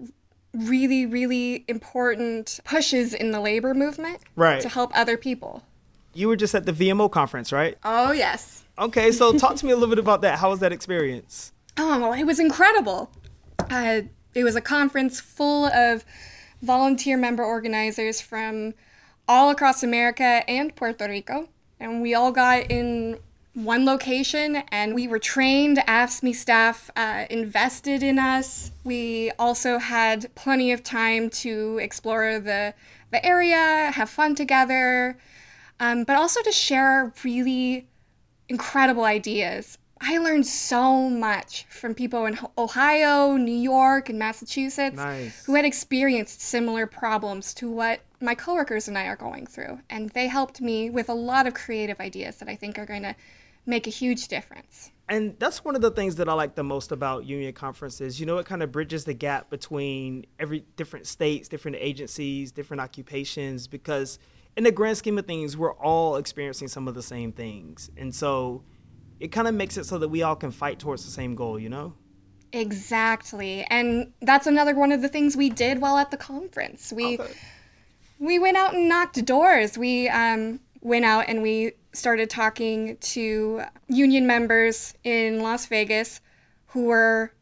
really, 0.54 1.06
really 1.06 1.64
important 1.68 2.60
pushes 2.64 3.14
in 3.14 3.30
the 3.30 3.40
labor 3.40 3.72
movement 3.74 4.18
Right. 4.36 4.60
to 4.60 4.68
help 4.68 4.90
other 4.94 5.16
people. 5.16 5.62
You 6.14 6.28
were 6.28 6.36
just 6.36 6.54
at 6.54 6.66
the 6.66 6.72
VMO 6.72 7.10
conference, 7.10 7.52
right? 7.52 7.78
Oh, 7.84 8.12
yes. 8.12 8.64
Okay, 8.78 9.12
so 9.12 9.32
talk 9.38 9.56
to 9.56 9.66
me 9.66 9.72
a 9.72 9.76
little 9.76 9.88
bit 9.94 9.98
about 9.98 10.20
that. 10.22 10.38
How 10.40 10.50
was 10.50 10.60
that 10.60 10.72
experience? 10.72 11.52
Oh, 11.78 11.98
well, 11.98 12.12
it 12.12 12.24
was 12.24 12.38
incredible. 12.38 13.10
Uh, 13.70 14.02
it 14.34 14.44
was 14.44 14.56
a 14.56 14.60
conference 14.60 15.20
full 15.20 15.66
of 15.66 16.04
volunteer 16.60 17.16
member 17.16 17.42
organizers 17.44 18.20
from 18.20 18.74
all 19.32 19.48
across 19.48 19.82
America 19.82 20.44
and 20.46 20.76
Puerto 20.76 21.08
Rico. 21.08 21.48
And 21.80 22.02
we 22.02 22.14
all 22.14 22.32
got 22.32 22.70
in 22.70 23.18
one 23.54 23.86
location 23.86 24.56
and 24.70 24.94
we 24.94 25.08
were 25.08 25.18
trained. 25.18 25.78
AFSCME 25.78 26.34
staff 26.34 26.90
uh, 26.96 27.24
invested 27.30 28.02
in 28.02 28.18
us. 28.18 28.72
We 28.84 29.30
also 29.38 29.78
had 29.78 30.32
plenty 30.34 30.70
of 30.70 30.84
time 30.84 31.30
to 31.30 31.78
explore 31.80 32.40
the, 32.40 32.74
the 33.10 33.24
area, 33.24 33.90
have 33.94 34.10
fun 34.10 34.34
together, 34.34 35.16
um, 35.80 36.04
but 36.04 36.14
also 36.14 36.42
to 36.42 36.52
share 36.52 37.14
really 37.24 37.88
incredible 38.50 39.04
ideas. 39.04 39.78
I 39.98 40.18
learned 40.18 40.46
so 40.46 41.08
much 41.08 41.64
from 41.70 41.94
people 41.94 42.26
in 42.26 42.38
Ohio, 42.58 43.38
New 43.38 43.50
York, 43.50 44.10
and 44.10 44.18
Massachusetts 44.18 44.96
Nice. 44.96 45.46
who 45.46 45.54
had 45.54 45.64
experienced 45.64 46.42
similar 46.42 46.86
problems 46.86 47.54
to 47.54 47.70
what 47.70 48.00
my 48.22 48.34
coworkers 48.34 48.88
and 48.88 48.96
I 48.96 49.06
are 49.06 49.16
going 49.16 49.46
through. 49.46 49.80
And 49.90 50.10
they 50.10 50.28
helped 50.28 50.60
me 50.60 50.88
with 50.88 51.08
a 51.08 51.14
lot 51.14 51.46
of 51.46 51.54
creative 51.54 52.00
ideas 52.00 52.36
that 52.36 52.48
I 52.48 52.56
think 52.56 52.78
are 52.78 52.86
going 52.86 53.02
to 53.02 53.14
make 53.66 53.86
a 53.86 53.90
huge 53.90 54.28
difference. 54.28 54.90
And 55.08 55.36
that's 55.38 55.64
one 55.64 55.74
of 55.74 55.82
the 55.82 55.90
things 55.90 56.16
that 56.16 56.28
I 56.28 56.32
like 56.32 56.54
the 56.54 56.64
most 56.64 56.90
about 56.90 57.26
union 57.26 57.52
conferences. 57.52 58.18
You 58.18 58.26
know, 58.26 58.38
it 58.38 58.46
kind 58.46 58.62
of 58.62 58.72
bridges 58.72 59.04
the 59.04 59.14
gap 59.14 59.50
between 59.50 60.26
every 60.38 60.64
different 60.76 61.06
states, 61.06 61.48
different 61.48 61.76
agencies, 61.80 62.50
different 62.50 62.80
occupations, 62.80 63.66
because 63.66 64.18
in 64.56 64.64
the 64.64 64.72
grand 64.72 64.96
scheme 64.96 65.18
of 65.18 65.26
things, 65.26 65.56
we're 65.56 65.74
all 65.74 66.16
experiencing 66.16 66.68
some 66.68 66.88
of 66.88 66.94
the 66.94 67.02
same 67.02 67.32
things. 67.32 67.90
And 67.96 68.14
so 68.14 68.62
it 69.20 69.28
kind 69.28 69.46
of 69.46 69.54
makes 69.54 69.76
it 69.76 69.84
so 69.84 69.98
that 69.98 70.08
we 70.08 70.22
all 70.22 70.36
can 70.36 70.50
fight 70.50 70.78
towards 70.78 71.04
the 71.04 71.10
same 71.10 71.34
goal, 71.34 71.58
you 71.58 71.68
know? 71.68 71.94
Exactly. 72.52 73.64
And 73.70 74.12
that's 74.20 74.46
another 74.46 74.74
one 74.74 74.92
of 74.92 75.02
the 75.02 75.08
things 75.08 75.36
we 75.36 75.48
did 75.48 75.80
while 75.80 75.96
at 75.96 76.10
the 76.10 76.16
conference. 76.16 76.92
We 76.92 77.18
Okay. 77.18 77.32
We 78.22 78.38
went 78.38 78.56
out 78.56 78.72
and 78.72 78.88
knocked 78.88 79.24
doors. 79.24 79.76
We 79.76 80.08
um, 80.08 80.60
went 80.80 81.04
out 81.04 81.24
and 81.26 81.42
we 81.42 81.72
started 81.92 82.30
talking 82.30 82.96
to 82.98 83.62
union 83.88 84.28
members 84.28 84.94
in 85.02 85.40
Las 85.40 85.66
Vegas 85.66 86.20
who 86.68 86.84
were 86.84 87.32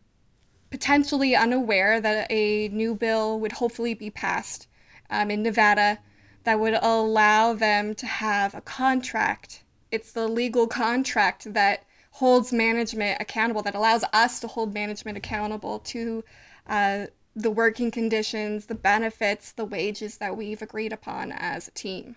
potentially 0.71 1.37
unaware 1.37 2.01
that 2.01 2.27
a 2.31 2.69
new 2.69 2.95
bill 2.95 3.39
would 3.41 3.53
hopefully 3.53 3.93
be 3.93 4.09
passed 4.09 4.69
um, 5.11 5.31
in 5.31 5.43
Nevada 5.43 5.99
that 6.45 6.59
would 6.59 6.79
allow 6.81 7.53
them 7.53 7.95
to 7.97 8.07
have 8.07 8.55
a 8.55 8.63
contract. 8.63 9.63
It's 9.91 10.13
the 10.13 10.29
legal 10.29 10.67
contract 10.67 11.53
that 11.53 11.85
holds 12.13 12.55
management 12.55 13.21
accountable, 13.21 13.61
that 13.63 13.75
allows 13.75 14.03
us 14.15 14.41
to 14.41 14.47
hold 14.47 14.73
management 14.73 15.19
accountable 15.19 15.81
to 15.81 16.25
uh, 16.67 17.07
the 17.43 17.51
working 17.51 17.91
conditions, 17.91 18.67
the 18.67 18.75
benefits, 18.75 19.53
the 19.53 19.65
wages 19.65 20.19
that 20.19 20.37
we've 20.37 20.63
agreed 20.63 20.93
upon 20.93 21.33
as 21.33 21.69
a 21.69 21.71
team. 21.73 22.17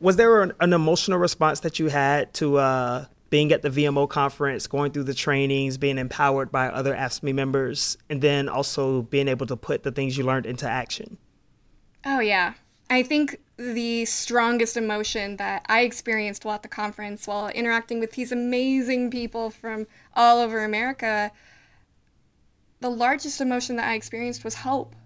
Was 0.00 0.16
there 0.16 0.42
an, 0.42 0.52
an 0.60 0.72
emotional 0.72 1.18
response 1.18 1.60
that 1.60 1.78
you 1.78 1.88
had 1.88 2.32
to 2.34 2.56
uh, 2.56 3.04
being 3.30 3.52
at 3.52 3.62
the 3.62 3.70
VMO 3.70 4.08
conference, 4.08 4.66
going 4.66 4.92
through 4.92 5.04
the 5.04 5.14
trainings, 5.14 5.78
being 5.78 5.98
empowered 5.98 6.50
by 6.50 6.68
other 6.68 6.94
AFSCME 6.94 7.34
members, 7.34 7.96
and 8.08 8.20
then 8.20 8.48
also 8.48 9.02
being 9.02 9.28
able 9.28 9.46
to 9.46 9.56
put 9.56 9.84
the 9.84 9.92
things 9.92 10.18
you 10.18 10.24
learned 10.24 10.46
into 10.46 10.68
action? 10.68 11.16
Oh, 12.04 12.20
yeah. 12.20 12.54
I 12.90 13.04
think 13.04 13.40
the 13.56 14.04
strongest 14.06 14.76
emotion 14.76 15.36
that 15.36 15.64
I 15.68 15.82
experienced 15.82 16.44
while 16.44 16.56
at 16.56 16.62
the 16.62 16.68
conference, 16.68 17.26
while 17.26 17.48
interacting 17.48 18.00
with 18.00 18.12
these 18.12 18.32
amazing 18.32 19.10
people 19.10 19.50
from 19.50 19.86
all 20.16 20.38
over 20.38 20.64
America, 20.64 21.30
the 22.80 22.90
largest 22.90 23.40
emotion 23.40 23.76
that 23.76 23.88
I 23.88 23.94
experienced 23.94 24.44
was 24.44 24.56
hope. 24.56 24.96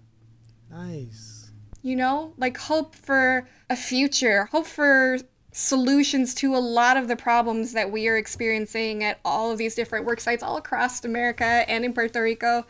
Nice. 0.69 1.51
You 1.81 1.95
know, 1.95 2.33
like 2.37 2.57
hope 2.57 2.95
for 2.95 3.47
a 3.69 3.75
future, 3.75 4.45
hope 4.45 4.65
for 4.65 5.19
solutions 5.51 6.33
to 6.35 6.55
a 6.55 6.57
lot 6.57 6.97
of 6.97 7.07
the 7.07 7.15
problems 7.15 7.73
that 7.73 7.91
we 7.91 8.07
are 8.07 8.17
experiencing 8.17 9.03
at 9.03 9.19
all 9.23 9.51
of 9.51 9.57
these 9.57 9.75
different 9.75 10.05
work 10.05 10.19
sites 10.19 10.43
all 10.43 10.57
across 10.57 11.05
America 11.05 11.63
and 11.69 11.85
in 11.85 11.93
Puerto 11.93 12.21
Rico. 12.21 12.65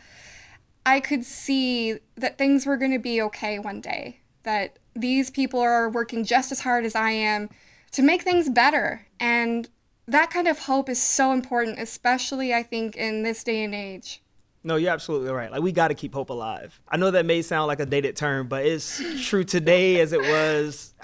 I 0.85 0.99
could 0.99 1.25
see 1.25 1.97
that 2.15 2.37
things 2.37 2.65
were 2.65 2.77
going 2.77 2.91
to 2.91 2.99
be 2.99 3.21
okay 3.23 3.57
one 3.57 3.81
day, 3.81 4.19
that 4.43 4.77
these 4.95 5.31
people 5.31 5.59
are 5.59 5.89
working 5.89 6.23
just 6.23 6.51
as 6.51 6.59
hard 6.59 6.85
as 6.85 6.95
I 6.95 7.11
am 7.11 7.49
to 7.91 8.03
make 8.03 8.21
things 8.21 8.49
better. 8.49 9.07
And 9.19 9.67
that 10.07 10.29
kind 10.29 10.47
of 10.47 10.59
hope 10.59 10.87
is 10.87 11.01
so 11.01 11.31
important, 11.31 11.79
especially 11.79 12.53
I 12.53 12.61
think 12.61 12.95
in 12.95 13.23
this 13.23 13.43
day 13.43 13.63
and 13.63 13.73
age. 13.73 14.21
No, 14.65 14.77
you're 14.77 14.91
absolutely 14.91 15.31
right. 15.31 15.51
Like 15.51 15.61
we 15.61 15.71
got 15.71 15.89
to 15.89 15.93
keep 15.93 16.11
hope 16.15 16.31
alive. 16.31 16.81
I 16.89 16.97
know 16.97 17.11
that 17.11 17.23
may 17.23 17.43
sound 17.43 17.67
like 17.67 17.79
a 17.79 17.85
dated 17.85 18.15
term, 18.15 18.47
but 18.47 18.65
it's 18.65 18.99
true 19.27 19.43
today 19.43 19.99
as 19.99 20.11
it 20.11 20.21
was 20.21 20.95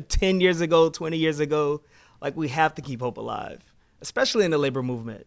10 0.08 0.40
years 0.40 0.60
ago, 0.60 0.90
20 0.90 1.16
years 1.16 1.38
ago. 1.38 1.82
Like 2.20 2.36
we 2.36 2.48
have 2.48 2.74
to 2.74 2.82
keep 2.82 3.00
hope 3.00 3.16
alive, 3.16 3.60
especially 4.00 4.44
in 4.44 4.50
the 4.50 4.58
labor 4.58 4.82
movement. 4.82 5.24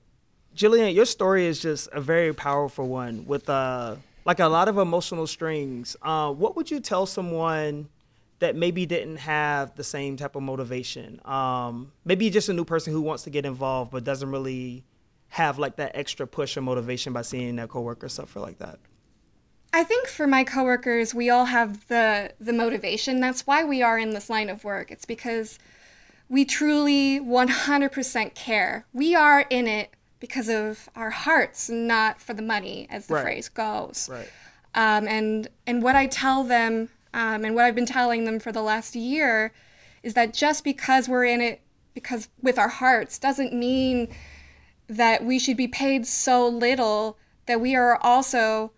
Jillian, 0.57 0.93
your 0.93 1.05
story 1.05 1.45
is 1.45 1.61
just 1.61 1.87
a 1.93 2.01
very 2.01 2.33
powerful 2.33 2.89
one 2.89 3.25
with 3.25 3.49
uh 3.49 3.95
like 4.25 4.41
a 4.41 4.47
lot 4.47 4.67
of 4.67 4.77
emotional 4.77 5.25
strings. 5.25 5.95
Uh, 6.01 6.33
what 6.33 6.57
would 6.57 6.69
you 6.69 6.81
tell 6.81 7.05
someone 7.05 7.87
that 8.39 8.57
maybe 8.57 8.85
didn't 8.85 9.17
have 9.17 9.73
the 9.75 9.85
same 9.85 10.17
type 10.17 10.35
of 10.35 10.43
motivation? 10.43 11.21
Um, 11.23 11.93
maybe 12.03 12.29
just 12.29 12.49
a 12.49 12.53
new 12.53 12.65
person 12.65 12.91
who 12.91 13.01
wants 13.01 13.23
to 13.23 13.29
get 13.29 13.45
involved 13.45 13.91
but 13.91 14.03
doesn't 14.03 14.29
really 14.29 14.83
have 15.29 15.60
like 15.60 15.75
that 15.75 15.91
extra 15.96 16.25
push 16.27 16.57
or 16.57 16.62
motivation 16.62 17.13
by 17.13 17.22
seeing 17.22 17.55
their 17.55 17.67
coworkers 17.67 18.13
suffer 18.13 18.39
like 18.39 18.60
that. 18.60 18.79
I 19.74 19.84
think 19.84 20.07
for 20.07 20.25
my 20.27 20.43
coworkers, 20.43 21.13
we 21.13 21.29
all 21.29 21.46
have 21.46 21.88
the 21.88 22.34
the 22.39 22.53
motivation. 22.53 23.19
That's 23.19 23.46
why 23.46 23.63
we 23.63 23.81
are 23.81 24.00
in 24.00 24.12
this 24.12 24.29
line 24.29 24.50
of 24.50 24.63
work. 24.63 24.91
It's 24.91 25.05
because 25.05 25.60
we 26.29 26.46
truly 26.46 27.19
100% 27.19 28.36
care. 28.36 28.86
We 28.93 29.15
are 29.15 29.46
in 29.50 29.67
it 29.67 29.91
because 30.19 30.50
of 30.50 30.89
our 30.96 31.12
hearts, 31.12 31.69
not 31.69 32.19
for 32.19 32.34
the 32.34 32.41
money, 32.41 32.88
as 32.89 33.07
the 33.07 33.13
Right. 33.13 33.24
phrase 33.24 33.50
goes. 33.50 34.10
Right. 34.12 34.27
Um, 34.74 35.07
and 35.07 35.48
and 35.65 35.84
what 35.84 35.96
I 35.96 36.07
tell 36.07 36.43
them, 36.43 36.89
um, 37.13 37.46
and 37.46 37.55
what 37.55 37.65
I've 37.65 37.75
been 37.75 37.86
telling 37.86 38.25
them 38.25 38.39
for 38.39 38.51
the 38.51 38.62
last 38.62 38.96
year, 38.96 39.51
is 40.03 40.13
that 40.13 40.34
just 40.34 40.63
because 40.63 41.07
we're 41.07 41.25
in 41.25 41.41
it 41.41 41.62
because 41.93 42.29
with 42.41 42.60
our 42.60 42.67
hearts 42.67 43.17
doesn't 43.17 43.53
mean 43.53 44.07
that 44.88 45.24
we 45.24 45.39
should 45.39 45.58
be 45.58 45.67
paid 45.67 46.08
so 46.08 46.48
little 46.48 47.17
that 47.46 47.62
we 47.62 47.75
are 47.75 47.98
also 47.98 48.72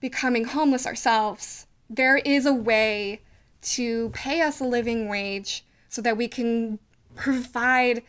becoming 0.00 0.44
homeless 0.44 0.86
ourselves. 0.86 1.66
There 1.88 2.18
is 2.18 2.46
a 2.46 2.52
way 2.52 3.22
to 3.62 4.10
pay 4.10 4.40
us 4.42 4.60
a 4.60 4.64
living 4.64 5.08
wage 5.08 5.64
so 5.88 6.02
that 6.02 6.16
we 6.16 6.28
can 6.28 6.78
provide 7.14 8.02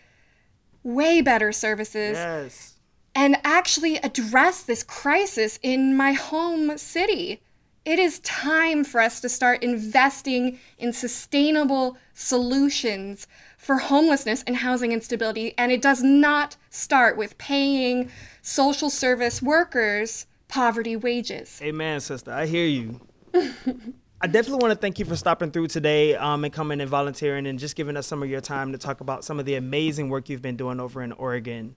way 0.83 1.21
better 1.21 1.51
services 1.51 2.17
Yes. 2.17 2.73
and 3.15 3.37
actually 3.43 3.97
address 3.97 4.61
this 4.61 4.83
crisis 4.83 5.57
in 5.63 5.95
my 5.95 6.13
home 6.13 6.77
city. 6.77 7.41
It 7.85 7.99
is 7.99 8.19
time 8.19 8.83
for 8.83 8.99
us 8.99 9.19
to 9.21 9.29
start 9.29 9.63
investing 9.63 10.59
in 10.77 10.91
sustainable 10.91 11.97
solutions 12.13 13.27
for 13.65 13.77
homelessness 13.77 14.43
and 14.45 14.57
housing 14.57 14.91
instability. 14.91 15.55
And 15.57 15.71
it 15.71 15.81
does 15.81 16.03
not 16.03 16.55
start 16.69 17.17
with 17.17 17.35
paying 17.39 18.11
social 18.43 18.91
service 18.91 19.41
workers 19.41 20.27
poverty 20.47 20.95
wages. 20.95 21.59
Amen, 21.63 21.99
sister. 21.99 22.31
I 22.31 22.45
hear 22.45 22.67
you. 22.67 23.01
I 23.33 24.27
definitely 24.27 24.61
want 24.61 24.71
to 24.71 24.79
thank 24.79 24.99
you 24.99 25.05
for 25.05 25.15
stopping 25.15 25.49
through 25.49 25.69
today 25.69 26.15
um, 26.15 26.43
and 26.43 26.53
coming 26.53 26.79
and 26.79 26.87
volunteering 26.87 27.47
and 27.47 27.57
just 27.57 27.75
giving 27.75 27.97
us 27.97 28.05
some 28.05 28.21
of 28.21 28.29
your 28.29 28.39
time 28.39 28.71
to 28.71 28.77
talk 28.77 29.01
about 29.01 29.25
some 29.25 29.39
of 29.39 29.47
the 29.47 29.55
amazing 29.55 30.09
work 30.09 30.29
you've 30.29 30.43
been 30.43 30.57
doing 30.57 30.79
over 30.79 31.01
in 31.01 31.11
Oregon. 31.13 31.75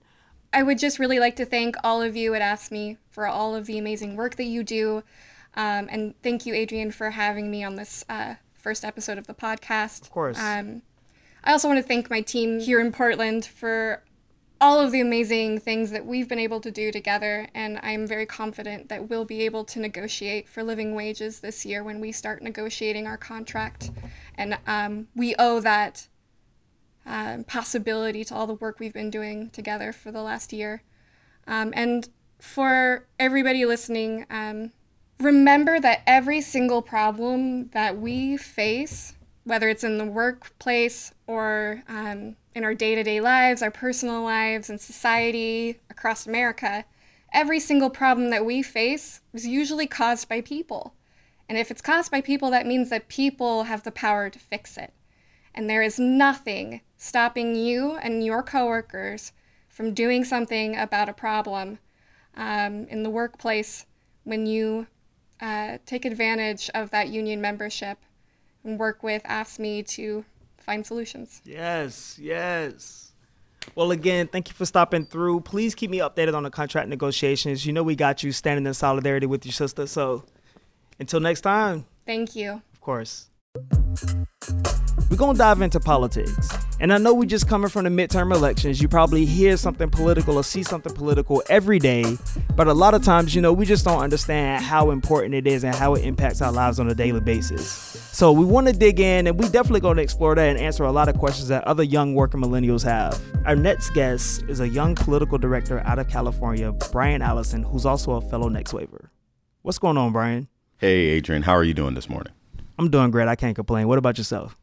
I 0.53 0.61
would 0.61 0.77
just 0.77 0.99
really 0.99 1.19
like 1.19 1.37
to 1.37 1.45
thank 1.45 1.75
all 1.83 2.03
of 2.03 2.15
you 2.15 2.35
at 2.35 2.41
AFSCME 2.43 2.97
for 3.09 3.25
all 3.25 3.55
of 3.55 3.65
the 3.65 3.79
amazing 3.79 4.15
work 4.15 4.35
that 4.35 4.45
you 4.45 4.63
do. 4.63 4.97
Um, 5.55 5.87
and 5.89 6.13
thank 6.21 6.45
you, 6.45 6.53
Adrian, 6.53 6.91
for 6.91 7.09
having 7.09 7.49
me 7.49 7.63
on 7.63 7.77
this 7.77 8.05
uh, 8.07 8.35
first 8.53 8.85
episode 8.85 9.17
of 9.17 9.25
the 9.25 9.33
podcast. 9.33 10.03
Of 10.03 10.11
course. 10.11 10.39
Um, 10.39 10.83
I 11.43 11.51
also 11.51 11.67
want 11.67 11.77
to 11.77 11.83
thank 11.83 12.09
my 12.09 12.21
team 12.21 12.59
here 12.59 12.79
in 12.79 12.91
Portland 12.91 13.45
for 13.45 14.03
all 14.61 14.79
of 14.79 14.91
the 14.91 14.99
amazing 14.99 15.59
things 15.59 15.91
that 15.91 16.05
we've 16.05 16.27
been 16.27 16.39
able 16.39 16.59
to 16.59 16.71
do 16.71 16.91
together. 16.91 17.47
And 17.53 17.79
I'm 17.81 18.05
very 18.05 18.25
confident 18.25 18.89
that 18.89 19.09
we'll 19.09 19.25
be 19.25 19.41
able 19.45 19.63
to 19.65 19.79
negotiate 19.79 20.49
for 20.49 20.63
living 20.63 20.95
wages 20.95 21.39
this 21.39 21.65
year 21.65 21.83
when 21.83 22.01
we 22.01 22.11
start 22.11 22.41
negotiating 22.41 23.07
our 23.07 23.17
contract. 23.17 23.91
And 24.35 24.57
um, 24.67 25.07
we 25.15 25.35
owe 25.39 25.61
that 25.61 26.07
um, 27.05 27.45
possibility 27.45 28.23
to 28.25 28.35
all 28.35 28.47
the 28.47 28.53
work 28.53 28.79
we've 28.79 28.93
been 28.93 29.09
doing 29.09 29.49
together 29.51 29.93
for 29.93 30.11
the 30.11 30.21
last 30.21 30.51
year. 30.51 30.83
Um, 31.47 31.73
and 31.75 32.09
for 32.37 33.07
everybody 33.17 33.65
listening, 33.65 34.25
um, 34.29 34.71
remember 35.19 35.79
that 35.79 36.01
every 36.05 36.41
single 36.41 36.81
problem 36.81 37.69
that 37.69 37.97
we 37.97 38.37
face, 38.37 39.15
whether 39.49 39.67
it's 39.67 39.83
in 39.83 39.97
the 39.97 40.05
workplace 40.05 41.11
or 41.25 41.83
um, 41.87 42.35
in 42.53 42.63
our 42.63 42.75
day 42.75 42.93
to 42.93 43.01
day 43.01 43.19
lives, 43.19 43.63
our 43.63 43.71
personal 43.71 44.21
lives, 44.21 44.69
and 44.69 44.79
society 44.79 45.79
across 45.89 46.27
America, 46.27 46.85
every 47.33 47.59
single 47.59 47.89
problem 47.89 48.29
that 48.29 48.45
we 48.45 48.61
face 48.61 49.21
is 49.33 49.47
usually 49.47 49.87
caused 49.87 50.29
by 50.29 50.39
people. 50.39 50.93
And 51.49 51.57
if 51.57 51.71
it's 51.71 51.81
caused 51.81 52.11
by 52.11 52.21
people, 52.21 52.51
that 52.51 52.67
means 52.67 52.91
that 52.91 53.07
people 53.07 53.63
have 53.63 53.81
the 53.81 53.91
power 53.91 54.29
to 54.29 54.37
fix 54.37 54.77
it. 54.77 54.93
And 55.55 55.67
there 55.67 55.81
is 55.81 55.97
nothing 55.97 56.81
stopping 56.95 57.55
you 57.55 57.93
and 58.03 58.23
your 58.23 58.43
coworkers 58.43 59.31
from 59.67 59.95
doing 59.95 60.23
something 60.23 60.77
about 60.77 61.09
a 61.09 61.13
problem 61.13 61.79
um, 62.37 62.85
in 62.85 63.01
the 63.01 63.09
workplace 63.09 63.87
when 64.25 64.45
you 64.45 64.85
uh, 65.41 65.79
take 65.87 66.05
advantage 66.05 66.69
of 66.75 66.91
that 66.91 67.07
union 67.09 67.41
membership 67.41 67.97
and 68.63 68.79
work 68.79 69.03
with 69.03 69.23
AFSCME 69.23 69.87
to 69.95 70.25
find 70.57 70.85
solutions. 70.85 71.41
Yes, 71.43 72.17
yes. 72.19 73.11
Well, 73.75 73.91
again, 73.91 74.27
thank 74.27 74.47
you 74.47 74.53
for 74.53 74.65
stopping 74.65 75.05
through. 75.05 75.41
Please 75.41 75.75
keep 75.75 75.91
me 75.91 75.99
updated 75.99 76.33
on 76.33 76.43
the 76.43 76.49
contract 76.49 76.89
negotiations. 76.89 77.65
You 77.65 77.73
know 77.73 77.83
we 77.83 77.95
got 77.95 78.23
you 78.23 78.31
standing 78.31 78.65
in 78.65 78.73
solidarity 78.73 79.25
with 79.25 79.45
your 79.45 79.53
sister. 79.53 79.85
So 79.87 80.23
until 80.99 81.19
next 81.19 81.41
time. 81.41 81.85
Thank 82.05 82.35
you. 82.35 82.61
Of 82.73 82.81
course. 82.81 83.29
We're 85.09 85.17
going 85.17 85.35
to 85.35 85.39
dive 85.39 85.61
into 85.61 85.79
politics. 85.79 86.49
And 86.81 86.93
I 86.93 86.97
know 86.97 87.13
we 87.13 87.27
just 87.27 87.49
coming 87.49 87.69
from 87.69 87.83
the 87.83 87.89
midterm 87.89 88.33
elections. 88.33 88.81
You 88.81 88.87
probably 88.87 89.25
hear 89.25 89.57
something 89.57 89.89
political 89.89 90.37
or 90.37 90.45
see 90.45 90.63
something 90.63 90.93
political 90.93 91.43
every 91.49 91.77
day. 91.77 92.17
But 92.55 92.67
a 92.67 92.73
lot 92.73 92.93
of 92.93 93.03
times, 93.03 93.35
you 93.35 93.41
know, 93.41 93.51
we 93.51 93.65
just 93.65 93.83
don't 93.83 93.99
understand 93.99 94.63
how 94.63 94.91
important 94.91 95.33
it 95.33 95.45
is 95.45 95.65
and 95.65 95.75
how 95.75 95.95
it 95.95 96.05
impacts 96.05 96.41
our 96.41 96.53
lives 96.53 96.79
on 96.79 96.89
a 96.89 96.95
daily 96.95 97.19
basis. 97.19 97.69
So 97.69 98.31
we 98.31 98.45
want 98.45 98.67
to 98.67 98.73
dig 98.73 99.01
in 99.01 99.27
and 99.27 99.37
we 99.37 99.49
definitely 99.49 99.81
going 99.81 99.97
to 99.97 100.03
explore 100.03 100.35
that 100.35 100.49
and 100.49 100.57
answer 100.57 100.85
a 100.85 100.91
lot 100.91 101.09
of 101.09 101.17
questions 101.17 101.49
that 101.49 101.65
other 101.65 101.83
young 101.83 102.15
working 102.15 102.39
millennials 102.39 102.83
have. 102.85 103.21
Our 103.45 103.57
next 103.57 103.89
guest 103.89 104.43
is 104.47 104.61
a 104.61 104.69
young 104.69 104.95
political 104.95 105.37
director 105.37 105.81
out 105.81 105.99
of 105.99 106.07
California, 106.07 106.71
Brian 106.93 107.21
Allison, 107.21 107.63
who's 107.63 107.85
also 107.85 108.13
a 108.13 108.21
fellow 108.21 108.47
Next 108.47 108.73
Waver. 108.73 109.11
What's 109.63 109.79
going 109.79 109.97
on, 109.97 110.13
Brian? 110.13 110.47
Hey, 110.77 111.07
Adrian, 111.07 111.41
how 111.41 111.53
are 111.53 111.63
you 111.65 111.73
doing 111.73 111.93
this 111.93 112.07
morning? 112.07 112.31
I'm 112.77 112.89
doing 112.89 113.11
great. 113.11 113.27
I 113.27 113.35
can't 113.35 113.55
complain. 113.55 113.89
What 113.89 113.97
about 113.97 114.17
yourself? 114.17 114.55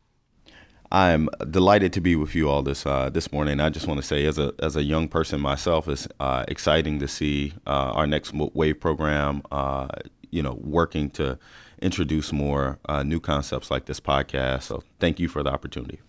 I'm 0.91 1.29
delighted 1.51 1.93
to 1.95 2.01
be 2.01 2.15
with 2.15 2.35
you 2.35 2.49
all 2.49 2.63
this 2.63 2.87
uh, 2.87 3.11
this 3.11 3.33
morning. 3.33 3.61
I 3.61 3.71
just 3.71 3.87
want 3.87 4.01
to 4.01 4.07
say, 4.07 4.25
as 4.25 4.39
a 4.39 4.53
as 4.59 4.77
a 4.77 4.83
young 4.83 5.09
person 5.09 5.41
myself, 5.41 5.89
it's 5.89 6.07
uh, 6.21 6.45
exciting 6.49 6.99
to 7.01 7.09
see 7.09 7.55
uh, 7.67 7.93
our 7.93 8.07
next 8.07 8.33
wave 8.33 8.81
program. 8.81 9.43
Uh, 9.51 9.89
you 10.31 10.43
know, 10.43 10.59
working 10.61 11.09
to 11.11 11.39
introduce 11.81 12.33
more 12.33 12.79
uh, 12.89 13.03
new 13.03 13.21
concepts 13.21 13.71
like 13.71 13.87
this 13.87 14.01
podcast. 14.01 14.65
So, 14.65 14.83
thank 15.01 15.19
you 15.19 15.29
for 15.29 15.43
the 15.43 15.51
opportunity. 15.51 16.01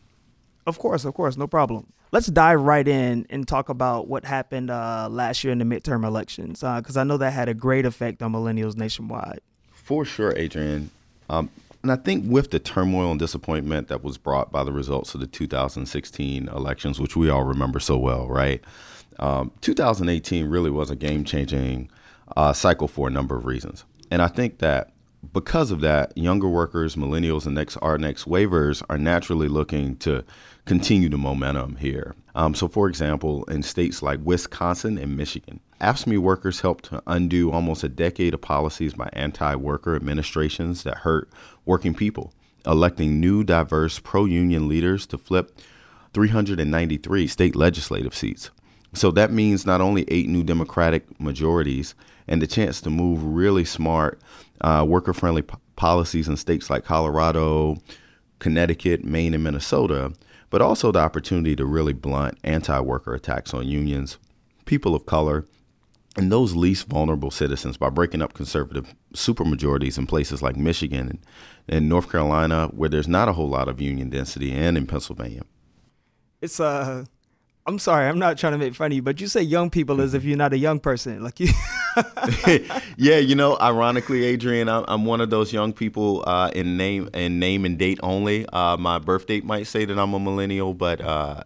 Of 0.65 0.79
course, 0.79 1.05
of 1.05 1.13
course, 1.13 1.37
no 1.37 1.47
problem. 1.47 1.93
Let's 2.11 2.27
dive 2.27 2.61
right 2.61 2.87
in 2.87 3.25
and 3.29 3.47
talk 3.47 3.69
about 3.69 4.07
what 4.07 4.25
happened 4.25 4.69
uh, 4.69 5.07
last 5.09 5.43
year 5.43 5.51
in 5.51 5.59
the 5.59 5.65
midterm 5.65 6.05
elections, 6.05 6.61
because 6.61 6.97
I 6.97 7.03
know 7.03 7.17
that 7.17 7.31
had 7.31 7.49
a 7.49 7.53
great 7.53 7.85
effect 7.85 8.21
on 8.21 8.31
millennials 8.33 8.75
nationwide. 8.75 9.39
For 9.71 10.05
sure, 10.05 10.33
Adrian. 10.35 10.91
Um, 11.29 11.49
and 11.89 11.97
I 11.97 12.03
think 12.03 12.25
with 12.27 12.51
the 12.51 12.59
turmoil 12.59 13.11
and 13.11 13.19
disappointment 13.19 13.87
that 13.87 14.03
was 14.03 14.17
brought 14.17 14.51
by 14.51 14.65
the 14.65 14.73
results 14.73 15.13
of 15.13 15.21
the 15.21 15.27
2016 15.27 16.49
elections, 16.49 16.99
which 16.99 17.15
we 17.15 17.29
all 17.29 17.45
remember 17.45 17.79
so 17.79 17.97
well, 17.97 18.27
right? 18.27 18.61
Um, 19.19 19.53
2018 19.61 20.47
really 20.47 20.69
was 20.69 20.89
a 20.89 20.97
game 20.97 21.23
changing 21.23 21.89
uh, 22.35 22.51
cycle 22.51 22.89
for 22.89 23.07
a 23.07 23.09
number 23.09 23.37
of 23.37 23.45
reasons. 23.45 23.85
And 24.11 24.21
I 24.21 24.27
think 24.27 24.57
that 24.57 24.91
because 25.31 25.71
of 25.71 25.79
that, 25.79 26.11
younger 26.17 26.49
workers, 26.49 26.97
millennials, 26.97 27.45
and 27.45 27.55
next 27.55 27.77
our 27.77 27.97
next 27.97 28.27
wavers 28.27 28.83
are 28.89 28.97
naturally 28.97 29.47
looking 29.47 29.95
to 29.99 30.25
continue 30.65 31.07
the 31.07 31.17
momentum 31.17 31.77
here. 31.77 32.15
Um, 32.37 32.53
so, 32.53 32.67
for 32.67 32.87
example, 32.87 33.45
in 33.45 33.63
states 33.63 34.03
like 34.03 34.19
Wisconsin 34.23 34.99
and 34.99 35.17
Michigan, 35.17 35.59
AFSCME 35.81 36.19
workers 36.19 36.61
helped 36.61 36.85
to 36.85 37.01
undo 37.07 37.51
almost 37.51 37.83
a 37.83 37.89
decade 37.89 38.35
of 38.35 38.41
policies 38.41 38.93
by 38.93 39.09
anti 39.13 39.55
worker 39.55 39.95
administrations 39.95 40.83
that 40.83 40.97
hurt 40.97 41.31
working 41.65 41.95
people, 41.95 42.31
electing 42.63 43.19
new, 43.19 43.43
diverse, 43.43 43.97
pro 43.97 44.25
union 44.25 44.67
leaders 44.67 45.07
to 45.07 45.17
flip 45.17 45.59
393 46.13 47.25
state 47.25 47.55
legislative 47.55 48.13
seats. 48.13 48.51
So 48.93 49.09
that 49.11 49.31
means 49.31 49.65
not 49.65 49.81
only 49.81 50.05
eight 50.07 50.29
new 50.29 50.43
Democratic 50.43 51.19
majorities 51.19 51.95
and 52.27 52.39
the 52.39 52.47
chance 52.47 52.81
to 52.81 52.91
move 52.91 53.23
really 53.23 53.65
smart, 53.65 54.21
uh, 54.61 54.85
worker 54.87 55.13
friendly 55.13 55.41
p- 55.41 55.55
policies 55.75 56.27
in 56.27 56.37
states 56.37 56.69
like 56.69 56.85
Colorado, 56.85 57.77
Connecticut, 58.37 59.03
Maine, 59.03 59.33
and 59.33 59.43
Minnesota, 59.43 60.13
but 60.49 60.61
also 60.61 60.91
the 60.91 60.99
opportunity 60.99 61.55
to 61.55 61.65
really 61.65 61.93
blunt 61.93 62.37
anti 62.43 62.79
worker 62.79 63.13
attacks 63.13 63.53
on 63.53 63.67
unions, 63.67 64.17
people 64.65 64.95
of 64.95 65.05
color, 65.05 65.45
and 66.15 66.31
those 66.31 66.55
least 66.55 66.87
vulnerable 66.87 67.31
citizens 67.31 67.77
by 67.77 67.89
breaking 67.89 68.21
up 68.21 68.33
conservative 68.33 68.95
supermajorities 69.13 69.97
in 69.97 70.07
places 70.07 70.41
like 70.41 70.55
Michigan 70.55 71.09
and, 71.09 71.19
and 71.67 71.89
North 71.89 72.11
Carolina, 72.11 72.67
where 72.73 72.89
there's 72.89 73.07
not 73.07 73.27
a 73.27 73.33
whole 73.33 73.49
lot 73.49 73.67
of 73.67 73.81
union 73.81 74.09
density, 74.09 74.51
and 74.51 74.77
in 74.77 74.87
Pennsylvania. 74.87 75.43
It's 76.41 76.59
uh 76.59 77.05
I'm 77.65 77.79
sorry, 77.79 78.07
I'm 78.07 78.17
not 78.17 78.37
trying 78.37 78.53
to 78.53 78.57
make 78.57 78.75
fun 78.75 78.91
of 78.91 78.95
you, 78.95 79.01
but 79.01 79.19
you 79.19 79.27
say 79.27 79.41
young 79.41 79.69
people 79.69 79.99
as 79.99 80.13
if 80.13 80.23
you're 80.23 80.37
not 80.37 80.53
a 80.53 80.57
young 80.57 80.79
person. 80.79 81.21
Like 81.21 81.39
you. 81.39 81.49
yeah, 82.97 83.17
you 83.17 83.35
know, 83.35 83.57
ironically, 83.59 84.25
Adrian, 84.25 84.69
I'm, 84.69 84.85
I'm 84.87 85.05
one 85.05 85.21
of 85.21 85.29
those 85.29 85.53
young 85.53 85.73
people 85.73 86.23
uh, 86.27 86.51
in 86.53 86.77
name 86.77 87.09
in 87.13 87.39
name 87.39 87.65
and 87.65 87.77
date 87.77 87.99
only. 88.03 88.45
Uh, 88.47 88.77
my 88.77 88.99
birth 88.99 89.27
date 89.27 89.43
might 89.43 89.67
say 89.67 89.85
that 89.85 89.97
I'm 89.97 90.13
a 90.13 90.19
millennial, 90.19 90.73
but 90.73 91.01
uh, 91.01 91.43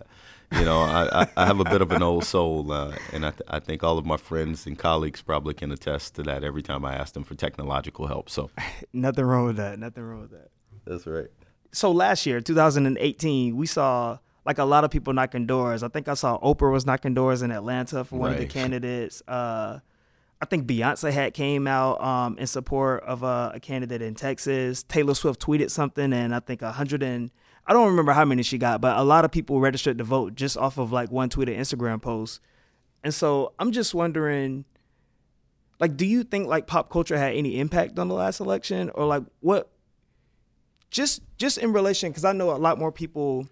you 0.52 0.66
know, 0.66 0.82
I, 0.82 1.28
I, 1.38 1.46
have 1.46 1.60
a 1.60 1.64
bit 1.64 1.82
of 1.82 1.92
an 1.92 2.04
old 2.04 2.26
soul, 2.26 2.72
uh, 2.72 2.96
and 3.14 3.26
I, 3.26 3.32
th- 3.32 3.44
I 3.48 3.60
think 3.60 3.84
all 3.84 3.98
of 3.98 4.06
my 4.06 4.18
friends 4.18 4.66
and 4.66 4.78
colleagues 4.78 5.22
probably 5.22 5.54
can 5.54 5.72
attest 5.72 6.16
to 6.16 6.24
that. 6.24 6.44
Every 6.44 6.62
time 6.62 6.84
I 6.84 6.96
ask 6.96 7.14
them 7.14 7.24
for 7.24 7.36
technological 7.36 8.08
help, 8.08 8.30
so 8.30 8.50
nothing 8.94 9.26
wrong 9.26 9.46
with 9.46 9.58
that. 9.58 9.80
Nothing 9.80 10.04
wrong 10.04 10.22
with 10.22 10.32
that. 10.32 10.50
That's 10.86 11.08
right. 11.08 11.28
So 11.72 11.92
last 11.92 12.26
year, 12.26 12.42
2018, 12.42 13.56
we 13.56 13.66
saw 13.66 14.18
like 14.46 14.58
a 14.58 14.66
lot 14.66 14.84
of 14.84 14.92
people 14.92 15.14
knocking 15.14 15.46
doors. 15.46 15.84
I 15.84 15.88
think 15.88 16.08
I 16.08 16.16
saw 16.16 16.38
Oprah 16.40 16.72
was 16.72 16.86
knocking 16.86 17.14
doors 17.14 17.42
in 17.42 17.52
Atlanta 17.52 18.04
for 18.04 18.18
one 18.18 18.32
right. 18.32 18.42
of 18.42 18.48
the 18.48 18.54
candidates. 18.54 19.22
Uh, 19.28 19.80
I 20.42 20.46
think 20.46 20.66
Beyonce 20.66 21.12
had 21.12 21.36
came 21.36 21.68
out 21.68 22.02
um, 22.04 22.38
in 22.40 22.48
support 22.48 23.04
of 23.04 23.22
a, 23.22 23.52
a, 23.56 23.60
candidate 23.60 24.02
in 24.02 24.16
Texas. 24.16 24.82
Taylor 24.82 25.14
Swift 25.14 25.40
tweeted 25.40 25.70
something, 25.70 26.12
and 26.12 26.34
I 26.34 26.40
think 26.40 26.64
a 26.64 26.72
hundred 26.72 27.04
and 27.04 27.30
I 27.68 27.74
don't 27.74 27.88
remember 27.88 28.12
how 28.12 28.26
many 28.26 28.42
she 28.42 28.58
got, 28.58 28.82
but 28.82 28.98
a 28.98 29.04
lot 29.04 29.24
of 29.24 29.32
people 29.32 29.60
registered 29.60 30.00
to 30.00 30.04
vote 30.04 30.34
just 30.34 30.58
off 30.58 30.80
of 30.80 30.92
like 30.92 31.12
one 31.12 31.30
tweet 31.30 31.48
or 31.48 31.54
Instagram 31.54 32.02
post. 32.02 32.42
And 33.04 33.14
so 33.14 33.54
I'm 33.60 33.72
just 33.72 33.94
wondering, 33.94 34.66
like, 35.80 35.96
do 35.96 36.08
you 36.08 36.24
think 36.24 36.48
like 36.48 36.66
pop 36.66 36.90
culture 36.90 37.18
had 37.18 37.36
any 37.36 37.60
impact 37.60 38.00
on 38.00 38.08
the 38.08 38.16
last 38.16 38.40
election, 38.40 38.90
or 38.96 39.06
like 39.06 39.24
what? 39.42 39.70
Just 40.90 41.22
just 41.38 41.60
in 41.60 41.72
relation, 41.72 42.10
because 42.10 42.26
I 42.26 42.34
know 42.34 42.50
a 42.50 42.58
lot 42.58 42.80
more 42.80 42.92
people 42.92 43.48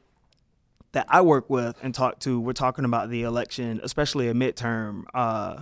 that 0.93 1.05
I 1.07 1.21
work 1.21 1.51
with 1.51 1.77
and 1.83 1.93
talk 1.93 2.19
to, 2.21 2.39
we're 2.39 2.53
talking 2.53 2.83
about 2.83 3.11
the 3.11 3.21
election, 3.21 3.79
especially 3.83 4.27
a 4.27 4.33
midterm, 4.33 5.03
uh, 5.13 5.61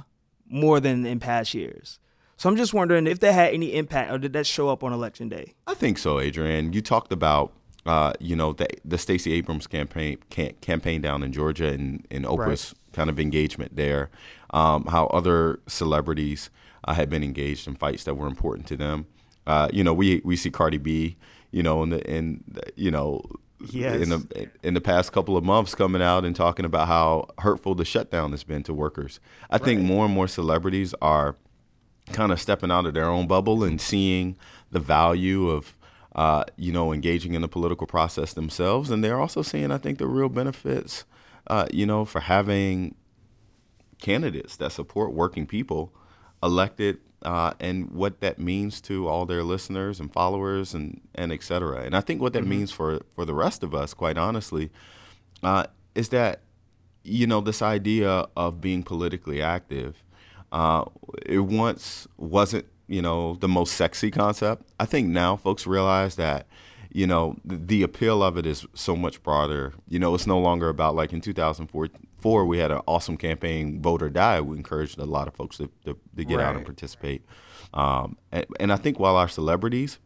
more 0.49 0.79
than 0.79 1.05
in 1.05 1.19
past 1.19 1.53
years. 1.53 1.99
So 2.38 2.47
I'm 2.47 2.55
just 2.55 2.73
wondering 2.73 3.07
if 3.07 3.19
that 3.21 3.33
had 3.33 3.53
any 3.53 3.73
impact, 3.73 4.12
or 4.12 4.19
did 4.19 4.33
that 4.33 4.45
show 4.45 4.69
up 4.69 4.83
on 4.83 4.93
election 4.93 5.27
day? 5.27 5.53
I 5.65 5.73
think 5.73 5.97
so, 5.97 6.19
Adrian. 6.19 6.71
You 6.71 6.81
talked 6.81 7.12
about, 7.12 7.51
uh, 7.86 8.13
you 8.19 8.36
know, 8.36 8.53
the, 8.53 8.67
the 8.86 8.97
Stacey 8.99 9.33
Abrams 9.33 9.65
campaign 9.65 10.19
campaign 10.29 11.01
down 11.01 11.23
in 11.23 11.31
Georgia 11.31 11.69
and, 11.69 12.05
and 12.12 12.25
Oprah's 12.25 12.75
right. 12.75 12.93
kind 12.93 13.10
of 13.10 13.19
engagement 13.19 13.75
there. 13.75 14.12
Um, 14.51 14.86
how 14.86 15.07
other 15.07 15.60
celebrities 15.67 16.51
uh, 16.83 16.93
had 16.93 17.10
been 17.10 17.23
engaged 17.23 17.67
in 17.67 17.75
fights 17.75 18.03
that 18.03 18.13
were 18.13 18.27
important 18.27 18.67
to 18.67 18.77
them. 18.77 19.07
Uh, 19.47 19.69
you 19.73 19.83
know, 19.83 19.93
we 19.93 20.21
we 20.23 20.36
see 20.36 20.51
Cardi 20.51 20.77
B, 20.77 21.17
you 21.51 21.63
know, 21.63 21.81
in 21.81 21.89
the 21.89 22.07
in 22.10 22.43
the, 22.47 22.62
you 22.75 22.91
know 22.91 23.23
yes. 23.59 24.01
in 24.01 24.09
the 24.09 24.49
in 24.63 24.73
the 24.73 24.81
past 24.81 25.11
couple 25.11 25.37
of 25.37 25.43
months 25.43 25.75
coming 25.75 26.01
out 26.01 26.25
and 26.25 26.35
talking 26.35 26.65
about 26.65 26.87
how 26.87 27.27
hurtful 27.39 27.75
the 27.75 27.85
shutdown 27.85 28.31
has 28.31 28.43
been 28.43 28.63
to 28.63 28.73
workers. 28.73 29.19
I 29.49 29.55
right. 29.55 29.63
think 29.63 29.81
more 29.81 30.05
and 30.05 30.13
more 30.13 30.27
celebrities 30.27 30.93
are 31.01 31.35
kind 32.13 32.31
of 32.31 32.39
stepping 32.39 32.71
out 32.71 32.85
of 32.85 32.93
their 32.93 33.05
own 33.05 33.27
bubble 33.27 33.63
and 33.63 33.81
seeing 33.81 34.37
the 34.71 34.79
value 34.79 35.49
of 35.49 35.75
uh, 36.15 36.43
you 36.55 36.71
know 36.71 36.93
engaging 36.93 37.33
in 37.33 37.41
the 37.41 37.47
political 37.47 37.87
process 37.87 38.33
themselves, 38.33 38.89
and 38.89 39.03
they're 39.03 39.19
also 39.19 39.41
seeing, 39.41 39.71
I 39.71 39.77
think, 39.77 39.97
the 39.97 40.07
real 40.07 40.29
benefits, 40.29 41.05
uh, 41.47 41.67
you 41.71 41.85
know, 41.85 42.05
for 42.05 42.21
having 42.21 42.95
candidates 43.99 44.55
that 44.57 44.71
support 44.71 45.13
working 45.13 45.47
people 45.47 45.93
elected 46.43 46.99
uh, 47.23 47.53
and 47.60 47.91
what 47.91 48.21
that 48.21 48.39
means 48.39 48.82
to 48.82 49.08
all 49.08 49.25
their 49.25 49.43
listeners 49.43 49.99
and 49.99 50.12
followers 50.12 50.73
and 50.73 51.01
and 51.15 51.32
et 51.32 51.43
cetera. 51.43 51.82
And 51.82 51.95
I 51.95 52.01
think 52.01 52.21
what 52.21 52.34
that 52.34 52.41
mm-hmm. 52.41 52.49
means 52.49 52.71
for 52.71 53.01
for 53.15 53.25
the 53.25 53.34
rest 53.34 53.63
of 53.63 53.73
us, 53.73 53.93
quite 53.93 54.17
honestly, 54.17 54.69
uh, 55.43 55.65
is 55.95 56.10
that 56.10 56.41
you 57.03 57.27
know 57.27 57.41
this 57.41 57.62
idea 57.62 58.27
of 58.36 58.62
being 58.62 58.84
politically 58.84 59.41
active. 59.41 60.03
Uh, 60.51 60.86
it 61.25 61.39
once 61.39 62.08
wasn't 62.17 62.65
you 62.88 63.01
know 63.01 63.36
the 63.36 63.47
most 63.47 63.73
sexy 63.73 64.12
concept. 64.12 64.63
I 64.80 64.86
think 64.86 65.08
now 65.10 65.36
folks 65.36 65.67
realize 65.67 66.15
that 66.15 66.47
you 66.91 67.08
know, 67.08 67.38
the, 67.45 67.56
the, 67.56 67.84
appeal 67.84 68.23
of 68.23 68.38
it 68.38 68.45
is 68.45 68.65
so 68.73 68.95
much 68.95 69.21
broader. 69.23 69.73
You 69.88 70.00
know, 70.00 70.13
it's 70.15 70.28
no 70.28 70.39
longer 70.39 70.69
about 70.69 70.95
like 70.95 71.13
in 71.13 71.21
2004, 71.21 72.45
we 72.45 72.58
had 72.58 72.71
an 72.71 72.82
awesome 72.88 73.17
campaign, 73.17 73.82
Vote 73.82 74.02
or 74.02 74.10
Die. 74.10 74.41
We 74.41 74.58
encouraged 74.58 75.00
a 75.00 75.06
lot 75.06 75.28
of 75.28 75.36
folks 75.36 75.58
to, 75.58 75.69
to, 75.86 75.97
to 76.15 76.26
get 76.26 76.38
right. 76.38 76.45
out 76.45 76.56
and 76.56 76.65
participate. 76.65 77.23
Um, 77.73 78.17
and, 78.32 78.45
and 78.60 78.73
I 78.73 78.78
think 78.78 79.00
while 79.00 79.15
our 79.15 79.28
celebrities 79.28 80.00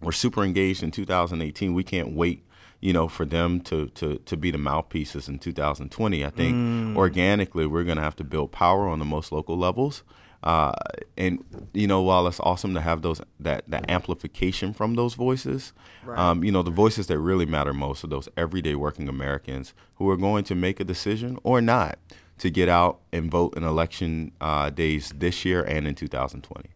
were 0.00 0.12
super 0.12 0.44
engaged 0.44 0.82
in 0.82 0.90
2018, 0.90 1.74
we 1.74 1.84
can't 1.84 2.12
wait 2.12 2.44
you 2.80 2.94
know, 2.94 3.08
for 3.08 3.26
them 3.26 3.60
to 3.60 3.88
to 3.88 4.16
to 4.18 4.36
be 4.36 4.50
the 4.50 4.58
mouthpieces 4.58 5.28
in 5.28 5.38
2020. 5.38 6.24
I 6.24 6.30
think 6.30 6.56
mm. 6.56 6.96
organically 6.96 7.66
we're 7.66 7.84
going 7.84 7.98
to 7.98 8.02
have 8.02 8.16
to 8.16 8.24
build 8.24 8.52
power 8.52 8.88
on 8.88 8.98
the 8.98 9.04
most 9.04 9.32
local 9.32 9.56
levels. 9.56 10.02
Uh, 10.42 10.72
and 11.18 11.44
you 11.74 11.86
know, 11.86 12.00
while 12.00 12.26
it's 12.26 12.40
awesome 12.40 12.72
to 12.74 12.80
have 12.80 13.02
those 13.02 13.20
that 13.38 13.64
that 13.68 13.88
amplification 13.90 14.72
from 14.72 14.94
those 14.94 15.14
voices, 15.14 15.72
right. 16.04 16.18
um, 16.18 16.42
you 16.42 16.50
know, 16.50 16.62
the 16.62 16.70
voices 16.70 17.08
that 17.08 17.18
really 17.18 17.46
matter 17.46 17.74
most 17.74 18.04
are 18.04 18.08
those 18.08 18.28
everyday 18.36 18.74
working 18.74 19.08
Americans 19.08 19.74
who 19.96 20.08
are 20.08 20.16
going 20.16 20.44
to 20.44 20.54
make 20.54 20.80
a 20.80 20.84
decision 20.84 21.38
or 21.42 21.60
not 21.60 21.98
to 22.38 22.50
get 22.50 22.70
out 22.70 23.00
and 23.12 23.30
vote 23.30 23.54
in 23.54 23.64
election 23.64 24.32
uh, 24.40 24.70
days 24.70 25.12
this 25.14 25.44
year 25.44 25.62
and 25.62 25.86
in 25.86 25.94
2020. 25.94 26.70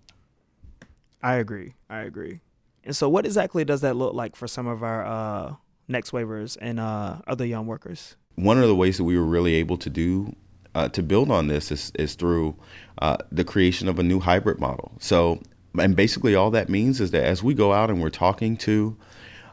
I 1.22 1.37
agree. 1.37 1.72
I 1.88 2.00
agree. 2.00 2.40
And 2.85 2.94
so, 2.94 3.09
what 3.09 3.24
exactly 3.24 3.64
does 3.64 3.81
that 3.81 3.96
look 3.96 4.12
like 4.12 4.37
for 4.37 4.46
some 4.46 4.66
of 4.66 4.83
our 4.83 5.07
uh, 5.07 5.55
next 5.88 6.12
wavers 6.12 6.57
and 6.57 6.79
uh, 6.79 7.16
other 7.27 7.46
young 7.46 7.66
workers? 7.66 8.16
One 8.35 8.59
of 8.59 8.68
the 8.68 8.74
ways 8.74 8.98
that 8.98 9.05
we 9.05 9.16
were 9.18 9.24
really 9.24 9.55
able 9.55 9.79
to 9.79 9.88
do 9.88 10.37
uh, 10.74 10.88
to 10.88 11.02
build 11.02 11.30
on 11.30 11.46
this 11.46 11.70
is, 11.70 11.92
is 11.98 12.14
through 12.14 12.54
uh, 12.98 13.16
the 13.30 13.44
creation 13.44 13.88
of 13.88 13.98
a 13.98 14.02
new 14.02 14.20
hybrid 14.20 14.58
model. 14.58 14.92
So, 14.98 15.40
and 15.78 15.96
basically 15.96 16.34
all 16.34 16.50
that 16.50 16.68
means 16.68 17.00
is 17.00 17.10
that 17.10 17.24
as 17.24 17.42
we 17.42 17.54
go 17.54 17.72
out 17.72 17.90
and 17.90 18.00
we're 18.00 18.10
talking 18.10 18.56
to 18.58 18.96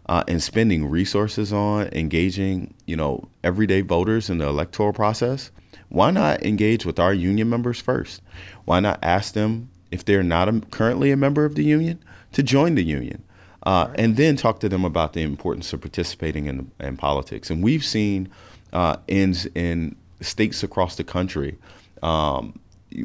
uh, 0.07 0.23
and 0.27 0.41
spending 0.41 0.85
resources 0.85 1.53
on 1.53 1.87
engaging, 1.93 2.73
you 2.85 2.95
know, 2.95 3.27
everyday 3.43 3.81
voters 3.81 4.29
in 4.29 4.37
the 4.37 4.47
electoral 4.47 4.93
process, 4.93 5.51
why 5.89 6.11
not 6.11 6.43
engage 6.43 6.85
with 6.85 6.99
our 6.99 7.13
union 7.13 7.49
members 7.49 7.79
first? 7.79 8.21
Why 8.65 8.79
not 8.79 8.99
ask 9.01 9.33
them 9.33 9.69
if 9.91 10.05
they're 10.05 10.23
not 10.23 10.47
a, 10.47 10.61
currently 10.71 11.11
a 11.11 11.17
member 11.17 11.45
of 11.45 11.55
the 11.55 11.63
union 11.63 12.03
to 12.33 12.43
join 12.43 12.75
the 12.75 12.83
union? 12.83 13.23
Uh, 13.63 13.87
right. 13.89 13.99
And 13.99 14.17
then 14.17 14.35
talk 14.37 14.59
to 14.61 14.69
them 14.69 14.85
about 14.85 15.13
the 15.13 15.21
importance 15.21 15.71
of 15.73 15.81
participating 15.81 16.45
in, 16.47 16.71
in 16.79 16.97
politics. 16.97 17.49
And 17.49 17.63
we've 17.63 17.85
seen 17.85 18.29
uh, 18.73 18.97
in, 19.07 19.35
in 19.53 19.95
states 20.21 20.63
across 20.63 20.95
the 20.95 21.03
country, 21.03 21.57
um, 22.01 22.59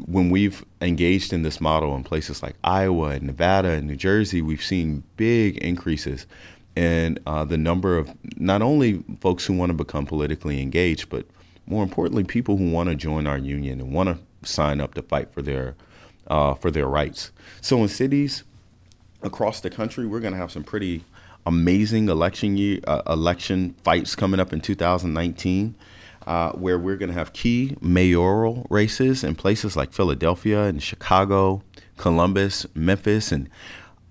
when 0.05 0.29
we've 0.29 0.65
engaged 0.81 1.33
in 1.33 1.43
this 1.43 1.61
model 1.61 1.95
in 1.95 2.03
places 2.03 2.43
like 2.43 2.55
Iowa 2.63 3.09
and 3.09 3.23
Nevada 3.23 3.69
and 3.69 3.87
New 3.87 3.95
Jersey, 3.95 4.41
we've 4.41 4.63
seen 4.63 5.03
big 5.15 5.57
increases 5.57 6.25
in 6.75 7.17
uh, 7.25 7.45
the 7.45 7.57
number 7.57 7.97
of 7.97 8.13
not 8.37 8.61
only 8.61 9.03
folks 9.19 9.45
who 9.45 9.53
want 9.53 9.69
to 9.69 9.73
become 9.73 10.05
politically 10.05 10.61
engaged, 10.61 11.09
but 11.09 11.25
more 11.65 11.83
importantly, 11.83 12.23
people 12.23 12.57
who 12.57 12.71
want 12.71 12.89
to 12.89 12.95
join 12.95 13.27
our 13.27 13.37
union 13.37 13.79
and 13.79 13.93
want 13.93 14.09
to 14.09 14.47
sign 14.47 14.79
up 14.79 14.93
to 14.93 15.01
fight 15.01 15.33
for 15.33 15.41
their 15.41 15.75
uh, 16.27 16.53
for 16.53 16.69
their 16.69 16.87
rights. 16.87 17.31
So 17.61 17.81
in 17.81 17.87
cities 17.87 18.43
across 19.23 19.61
the 19.61 19.69
country, 19.69 20.05
we're 20.05 20.19
going 20.19 20.33
to 20.33 20.39
have 20.39 20.51
some 20.51 20.63
pretty 20.63 21.03
amazing 21.45 22.09
election 22.09 22.57
year 22.57 22.79
uh, 22.85 23.01
election 23.07 23.73
fights 23.83 24.15
coming 24.15 24.39
up 24.39 24.51
in 24.51 24.59
2019 24.59 25.75
uh, 26.27 26.51
where 26.51 26.77
we're 26.77 26.97
going 26.97 27.09
to 27.09 27.17
have 27.17 27.31
key 27.31 27.77
mayoral 27.79 28.67
races 28.69 29.23
in 29.23 29.33
places 29.33 29.77
like 29.77 29.93
Philadelphia 29.93 30.65
and 30.65 30.83
Chicago, 30.83 31.63
Columbus, 31.95 32.67
Memphis, 32.75 33.31
and 33.31 33.49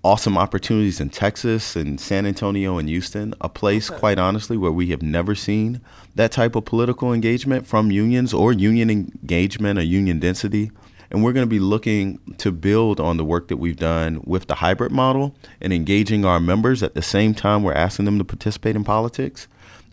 awesome 0.03 0.35
opportunities 0.35 0.99
in 0.99 1.11
Texas 1.11 1.75
and 1.75 1.99
San 2.01 2.25
Antonio 2.25 2.79
and 2.79 2.89
Houston, 2.89 3.35
a 3.39 3.47
place, 3.47 3.91
okay. 3.91 3.99
quite 3.99 4.17
honestly, 4.17 4.57
where 4.57 4.71
we 4.71 4.87
have 4.87 5.03
never 5.03 5.35
seen 5.35 5.79
that 6.15 6.31
type 6.31 6.55
of 6.55 6.65
political 6.65 7.13
engagement 7.13 7.67
from 7.67 7.91
unions 7.91 8.33
or 8.33 8.51
union 8.51 8.89
engagement 8.89 9.77
or 9.77 9.83
union 9.83 10.19
density. 10.19 10.71
And 11.11 11.23
we're 11.23 11.33
going 11.33 11.45
to 11.45 11.49
be 11.49 11.59
looking 11.59 12.19
to 12.39 12.51
build 12.51 12.99
on 12.99 13.17
the 13.17 13.23
work 13.23 13.47
that 13.49 13.57
we've 13.57 13.77
done 13.77 14.21
with 14.25 14.47
the 14.47 14.55
hybrid 14.55 14.91
model 14.91 15.35
and 15.61 15.71
engaging 15.71 16.25
our 16.25 16.39
members 16.39 16.81
at 16.81 16.95
the 16.95 17.01
same 17.03 17.35
time 17.35 17.61
we're 17.61 17.73
asking 17.73 18.05
them 18.05 18.17
to 18.17 18.25
participate 18.25 18.75
in 18.75 18.83
politics. 18.83 19.47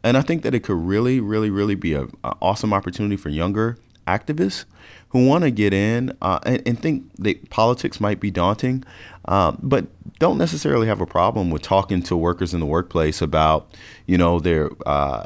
And 0.05 0.19
I 0.19 0.21
think 0.21 0.43
that 0.43 0.55
it 0.55 0.61
could 0.61 0.77
really, 0.77 1.19
really, 1.19 1.49
really 1.49 1.75
be 1.75 1.95
an 1.95 2.13
awesome 2.43 2.75
opportunity 2.75 3.17
for 3.17 3.31
younger 3.31 3.79
activists 4.07 4.67
who 5.09 5.27
want 5.27 5.45
to 5.45 5.51
get 5.51 5.73
in 5.73 6.15
uh, 6.21 6.39
and, 6.45 6.63
and, 6.67 6.79
think 6.79 7.11
that 7.17 7.49
politics 7.49 8.01
might 8.01 8.21
be 8.21 8.31
daunting, 8.31 8.85
uh, 9.27 9.53
but 9.63 9.87
don't 10.19 10.37
necessarily 10.37 10.87
have 10.87 11.01
a 11.01 11.07
problem 11.07 11.51
with 11.51 11.63
talking 11.63 12.03
to 12.03 12.17
workers 12.17 12.53
in 12.53 12.61
the 12.61 12.67
workplace 12.67 13.23
about, 13.23 13.75
you 14.07 14.19
know, 14.19 14.39
their 14.39 14.69
uh, 14.85 15.25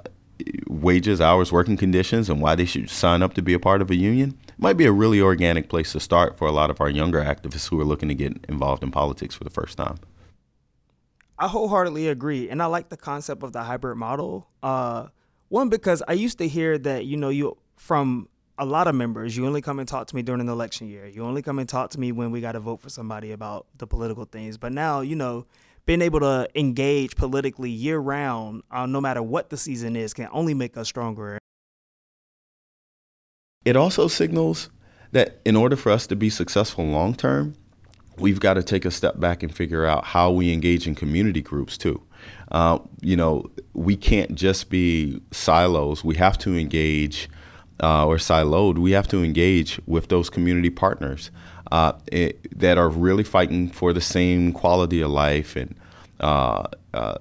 wages, 0.69 1.21
hours, 1.21 1.51
working 1.51 1.77
conditions, 1.77 2.31
and 2.31 2.41
why 2.41 2.55
they 2.55 2.65
should 2.65 2.89
sign 2.89 3.21
up 3.21 3.35
to 3.35 3.43
be 3.43 3.55
a 3.55 3.59
part 3.59 3.83
of 3.83 3.91
a 3.91 3.97
union. 3.97 4.39
It 4.47 4.59
might 4.59 4.77
be 4.77 4.85
a 4.85 4.93
really 4.93 5.21
organic 5.21 5.69
place 5.69 5.91
to 5.93 6.01
start 6.01 6.39
for 6.39 6.47
a 6.47 6.53
lot 6.53 6.71
of 6.71 6.81
our 6.81 6.89
younger 6.89 7.21
activists 7.21 7.69
who 7.69 7.81
are 7.81 7.85
looking 7.85 8.09
to 8.11 8.15
get 8.15 8.45
involved 8.49 8.85
in 8.85 8.93
politics 8.93 9.35
for 9.35 9.43
the 9.43 9.51
first 9.51 9.77
time. 9.77 9.99
I 11.39 11.47
wholeheartedly 11.49 12.09
agree, 12.09 12.51
and 12.51 12.63
I 12.63 12.67
like 12.67 12.89
the 12.89 12.97
concept 12.97 13.43
of 13.43 13.53
the 13.53 13.63
hybrid 13.63 13.97
model. 13.97 14.49
Uh, 14.63 15.09
one 15.49 15.69
because 15.69 16.03
I 16.09 16.15
used 16.15 16.39
to 16.39 16.49
hear 16.49 16.79
that 16.79 17.05
you 17.05 17.17
know 17.17 17.29
you 17.29 17.57
from 17.77 18.29
a 18.59 18.65
lot 18.65 18.89
of 18.89 18.95
members, 18.95 19.37
you 19.37 19.47
only 19.47 19.63
come 19.63 19.79
and 19.79 19.89
talk 19.89 20.09
to 20.09 20.17
me 20.17 20.23
during 20.23 20.41
an 20.41 20.49
election 20.49 20.89
year. 20.89 21.07
You 21.07 21.25
only 21.25 21.43
come 21.43 21.61
and 21.61 21.69
talk 21.69 21.91
to 21.91 22.01
me 22.01 22.11
when 22.11 22.33
we 22.33 22.41
got 22.41 22.53
to 22.53 22.61
vote 22.61 22.81
for 22.81 22.89
somebody 22.89 23.31
about 23.31 23.67
the 23.77 23.87
political 23.87 24.25
things. 24.25 24.59
But 24.59 24.73
now, 24.73 25.01
you 25.01 25.15
know, 25.15 25.47
being 25.87 26.03
able 26.03 26.21
to 26.21 26.49
engage 26.57 27.15
politically 27.15 27.71
year 27.71 27.99
round, 27.99 28.63
uh, 28.71 28.87
no 28.87 29.01
matter 29.01 29.23
what 29.23 29.51
the 29.51 29.57
season 29.57 29.95
is, 29.95 30.13
can 30.13 30.29
only 30.33 30.55
make 30.55 30.77
us 30.77 30.89
stronger. 30.89 31.39
It 33.65 33.77
also 33.77 34.09
signals 34.09 34.71
that 35.13 35.41
in 35.45 35.55
order 35.55 35.77
for 35.77 35.93
us 35.93 36.07
to 36.09 36.17
be 36.17 36.29
successful 36.31 36.85
long 36.85 37.15
term, 37.15 37.55
we've 38.21 38.41
got 38.41 38.55
to 38.55 38.63
take 38.63 38.85
a 38.85 38.91
step 38.91 39.19
back 39.19 39.43
and 39.43 39.55
figure 39.55 39.87
out 39.87 40.05
how 40.05 40.31
we 40.31 40.53
engage 40.53 40.87
in 40.87 40.95
community 40.95 41.43
groups 41.43 41.79
too. 41.79 42.03
Uh, 42.51 42.79
you 43.01 43.17
know, 43.17 43.51
we 43.75 43.97
can't 43.97 44.35
just 44.35 44.71
be 44.71 45.21
silos. 45.31 46.03
We 46.03 46.17
have 46.17 46.39
to 46.39 46.57
engage 46.57 47.29
uh, 47.83 48.07
or 48.07 48.17
siloed. 48.17 48.79
We 48.79 48.93
have 48.93 49.09
to 49.09 49.23
engage 49.23 49.81
with 49.87 50.09
those 50.09 50.31
community 50.31 50.71
partners 50.71 51.31
uh, 51.71 51.93
it, 52.11 52.59
that 52.59 52.79
are 52.79 52.89
really 52.89 53.25
fighting 53.25 53.71
for 53.71 53.93
the 53.93 54.01
same 54.01 54.53
quality 54.53 55.01
of 55.01 55.11
life 55.11 55.55
and, 55.57 55.75
uh, 56.21 56.65
uh, 56.95 57.19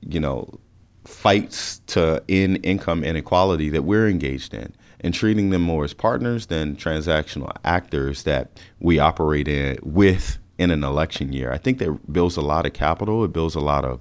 you 0.00 0.20
know, 0.20 0.58
fights 1.04 1.80
to 1.86 2.22
end 2.28 2.64
income 2.64 3.04
inequality 3.04 3.68
that 3.70 3.82
we're 3.82 4.08
engaged 4.08 4.54
in 4.54 4.72
and 5.04 5.12
treating 5.12 5.50
them 5.50 5.60
more 5.60 5.84
as 5.84 5.92
partners 5.92 6.46
than 6.46 6.74
transactional 6.76 7.54
actors 7.62 8.22
that 8.22 8.50
we 8.80 8.98
operate 8.98 9.46
in 9.46 9.78
with 9.82 10.38
in 10.56 10.70
an 10.70 10.82
election 10.82 11.30
year. 11.30 11.52
I 11.52 11.58
think 11.58 11.78
that 11.78 12.10
builds 12.10 12.38
a 12.38 12.40
lot 12.40 12.64
of 12.64 12.72
capital. 12.72 13.22
It 13.22 13.32
builds 13.32 13.54
a 13.54 13.60
lot 13.60 13.84
of 13.84 14.00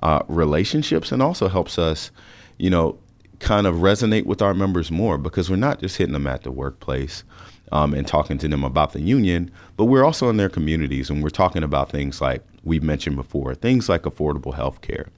uh, 0.00 0.22
relationships 0.28 1.10
and 1.10 1.20
also 1.20 1.48
helps 1.48 1.76
us, 1.76 2.12
you 2.56 2.70
know, 2.70 3.00
kind 3.40 3.66
of 3.66 3.76
resonate 3.76 4.26
with 4.26 4.40
our 4.40 4.54
members 4.54 4.92
more 4.92 5.18
because 5.18 5.50
we're 5.50 5.56
not 5.56 5.80
just 5.80 5.96
hitting 5.96 6.12
them 6.12 6.28
at 6.28 6.44
the 6.44 6.52
workplace 6.52 7.24
um, 7.72 7.92
and 7.92 8.06
talking 8.06 8.38
to 8.38 8.46
them 8.46 8.62
about 8.62 8.92
the 8.92 9.00
union, 9.00 9.50
but 9.76 9.86
we're 9.86 10.04
also 10.04 10.28
in 10.28 10.36
their 10.36 10.48
communities 10.48 11.10
and 11.10 11.20
we're 11.20 11.30
talking 11.30 11.64
about 11.64 11.90
things 11.90 12.20
like 12.20 12.44
we've 12.62 12.82
mentioned 12.84 13.16
before, 13.16 13.56
things 13.56 13.88
like 13.88 14.02
affordable 14.02 14.54
health 14.54 14.82
care, 14.82 15.08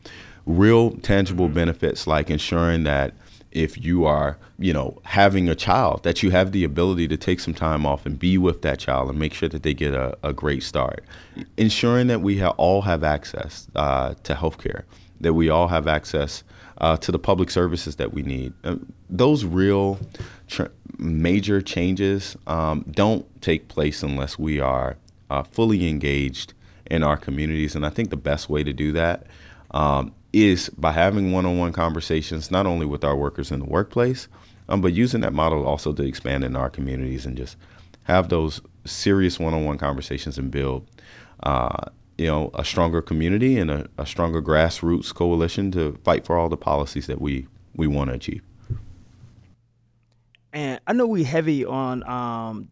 real 0.47 0.93
tangible 0.93 1.45
mm-hmm. 1.45 1.55
benefits 1.57 2.07
like 2.07 2.31
ensuring 2.31 2.85
that 2.85 3.13
if 3.53 3.83
you 3.83 4.05
are, 4.05 4.39
you 4.59 4.73
know, 4.73 4.99
having 5.05 5.49
a 5.49 5.55
child, 5.55 6.03
that 6.05 6.23
you 6.23 6.31
have 6.31 6.53
the 6.53 6.65
ability 6.65 7.09
to 7.09 7.17
take 7.17 7.41
some 7.41 7.55
time 7.55 7.85
off 7.85 8.07
and 8.07 8.19
be 8.19 8.39
with 8.39 8.63
that 8.63 8.79
child 8.79 9.11
and 9.11 9.19
make 9.19 9.35
sure 9.35 9.49
that 9.49 9.63
they 9.63 9.75
get 9.75 9.93
a, 9.95 10.17
a 10.23 10.33
great 10.33 10.63
start. 10.63 11.05
Ensuring 11.57 12.07
that 12.07 12.21
we 12.21 12.39
ha- 12.39 12.55
all 12.57 12.83
have 12.83 13.03
access 13.03 13.67
uh, 13.75 14.15
to 14.23 14.35
health 14.35 14.59
care. 14.59 14.85
that 15.21 15.35
we 15.35 15.51
all 15.51 15.69
have 15.69 15.87
access 15.87 16.43
uh, 16.79 16.97
to 16.97 17.13
the 17.13 17.19
public 17.19 17.51
services 17.51 17.97
that 17.97 18.13
we 18.13 18.23
need. 18.23 18.53
Uh, 18.65 18.77
those 19.09 19.45
real 19.45 19.99
tr- 20.49 20.73
major 20.99 21.61
changes 21.61 22.37
um, 22.47 22.85
don't 22.91 23.27
take 23.43 23.69
place 23.69 24.03
unless 24.03 24.39
we 24.39 24.61
are 24.61 24.97
uh, 25.29 25.43
fully 25.43 25.89
engaged 25.89 26.55
in 26.87 27.03
our 27.03 27.17
communities. 27.17 27.77
And 27.77 27.85
I 27.85 27.91
think 27.91 28.11
the 28.11 28.17
best 28.17 28.49
way 28.49 28.65
to 28.65 28.73
do 28.73 28.93
that 28.93 29.27
um, 29.73 30.13
is 30.33 30.69
by 30.71 30.93
having 30.93 31.33
one 31.33 31.47
on 31.47 31.59
one 31.59 31.73
conversations, 31.73 32.51
not 32.51 32.67
only 32.67 32.87
with 32.87 33.05
our 33.05 33.17
workers 33.17 33.51
in 33.51 33.61
the 33.61 33.67
workplace, 33.67 34.29
um, 34.69 34.81
but 34.81 34.93
using 34.93 35.21
that 35.21 35.33
model 35.33 35.67
also 35.67 35.93
to 35.93 36.03
expand 36.03 36.45
in 36.45 36.57
our 36.57 36.71
communities 36.71 37.27
and 37.27 37.37
just 37.37 37.57
have 38.05 38.29
those 38.29 38.61
serious 38.85 39.39
one 39.39 39.55
on 39.55 39.65
one 39.65 39.79
conversations 39.79 40.39
and 40.39 40.51
build. 40.51 40.87
Uh, 41.43 41.91
you 42.19 42.27
know, 42.27 42.51
a 42.53 42.65
stronger 42.65 43.01
community 43.01 43.59
and 43.59 43.71
a, 43.71 43.89
a 43.97 44.05
stronger 44.05 44.43
grassroots 44.43 45.13
coalition 45.15 45.71
to 45.73 45.99
fight 46.05 46.27
for 46.27 46.37
all 46.37 46.51
the 46.51 46.57
policies 46.57 47.07
that 47.07 47.19
we, 47.19 47.47
we 47.75 47.87
want 47.87 48.11
to 48.11 48.15
achieve. 48.15 48.43
And 50.53 50.81
I 50.87 50.93
know 50.93 51.07
we're 51.07 51.25
heavy 51.25 51.65
on 51.65 52.07
um, 52.09 52.69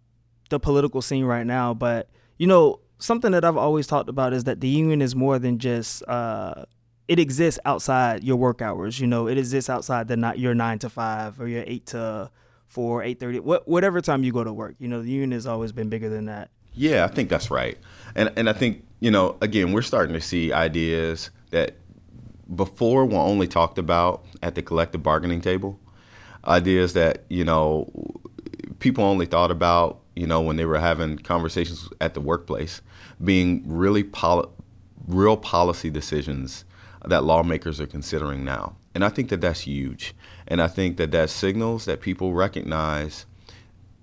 the 0.50 0.60
political 0.60 1.00
scene 1.00 1.24
right 1.24 1.46
now, 1.46 1.72
but 1.72 2.10
you 2.36 2.46
know, 2.46 2.80
something 2.98 3.32
that 3.32 3.44
I've 3.44 3.56
always 3.56 3.86
talked 3.86 4.08
about 4.08 4.32
is 4.32 4.44
that 4.44 4.60
the 4.60 4.68
union 4.68 5.00
is 5.00 5.16
more 5.16 5.38
than 5.38 5.58
just 5.58 6.06
uh, 6.06 6.64
it 7.08 7.18
exists 7.18 7.58
outside 7.64 8.22
your 8.22 8.36
work 8.36 8.62
hours. 8.62 9.00
You 9.00 9.06
know, 9.06 9.26
it 9.26 9.38
exists 9.38 9.68
outside 9.70 10.08
the 10.08 10.16
not 10.16 10.38
your 10.38 10.54
nine 10.54 10.78
to 10.80 10.90
five 10.90 11.40
or 11.40 11.48
your 11.48 11.64
eight 11.66 11.86
to 11.86 12.30
four, 12.66 13.02
eight 13.02 13.18
thirty, 13.18 13.40
what, 13.40 13.66
whatever 13.66 14.00
time 14.00 14.22
you 14.22 14.32
go 14.32 14.44
to 14.44 14.52
work. 14.52 14.76
You 14.78 14.88
know, 14.88 15.02
the 15.02 15.10
union 15.10 15.32
has 15.32 15.46
always 15.46 15.72
been 15.72 15.88
bigger 15.88 16.10
than 16.10 16.26
that. 16.26 16.50
Yeah, 16.74 17.04
I 17.04 17.08
think 17.08 17.30
that's 17.30 17.50
right, 17.50 17.78
and 18.14 18.30
and 18.36 18.48
I 18.48 18.52
think 18.52 18.84
you 19.00 19.10
know, 19.10 19.36
again, 19.40 19.72
we're 19.72 19.82
starting 19.82 20.14
to 20.14 20.20
see 20.20 20.52
ideas 20.52 21.30
that 21.50 21.76
before 22.54 23.04
were 23.06 23.18
only 23.18 23.48
talked 23.48 23.78
about 23.78 24.24
at 24.42 24.54
the 24.54 24.62
collective 24.62 25.02
bargaining 25.02 25.40
table. 25.40 25.80
Ideas 26.46 26.92
that 26.92 27.24
you 27.28 27.44
know 27.44 27.90
people 28.78 29.02
only 29.02 29.26
thought 29.26 29.50
about 29.50 30.00
you 30.14 30.26
know 30.26 30.40
when 30.40 30.56
they 30.56 30.66
were 30.66 30.78
having 30.78 31.18
conversations 31.18 31.88
at 32.00 32.14
the 32.14 32.20
workplace, 32.20 32.82
being 33.24 33.62
really 33.66 34.04
poli- 34.04 34.48
real 35.06 35.38
policy 35.38 35.90
decisions 35.90 36.64
that 37.04 37.24
lawmakers 37.24 37.80
are 37.80 37.86
considering 37.86 38.44
now. 38.44 38.76
And 38.94 39.04
I 39.04 39.08
think 39.08 39.28
that 39.28 39.40
that's 39.40 39.60
huge. 39.60 40.14
And 40.46 40.60
I 40.60 40.68
think 40.68 40.96
that 40.96 41.10
that 41.12 41.30
signals 41.30 41.84
that 41.84 42.00
people 42.00 42.32
recognize, 42.32 43.26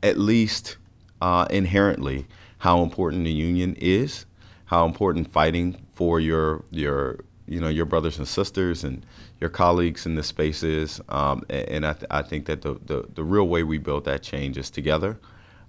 at 0.02 0.18
least 0.18 0.78
uh, 1.22 1.48
inherently, 1.50 2.28
how 2.60 2.82
important 2.82 3.26
the 3.26 3.32
union 3.32 3.76
is, 3.80 4.26
how 4.66 4.86
important 4.86 5.32
fighting 5.32 5.86
for 5.94 6.20
your 6.20 6.64
your 6.72 7.20
you 7.48 7.60
know 7.60 7.68
your 7.68 7.86
brothers 7.86 8.18
and 8.18 8.28
sisters 8.28 8.84
and 8.84 9.06
your 9.40 9.50
colleagues 9.50 10.06
in 10.06 10.16
this 10.16 10.28
space 10.28 10.64
is. 10.64 11.02
Um, 11.10 11.44
and 11.50 11.86
I, 11.86 11.94
th- 11.94 12.06
I 12.10 12.22
think 12.22 12.46
that 12.46 12.62
the, 12.62 12.80
the, 12.86 13.06
the 13.14 13.24
real 13.24 13.48
way 13.48 13.64
we 13.64 13.78
build 13.78 14.06
that 14.06 14.24
change 14.24 14.58
is 14.58 14.70
together. 14.70 15.20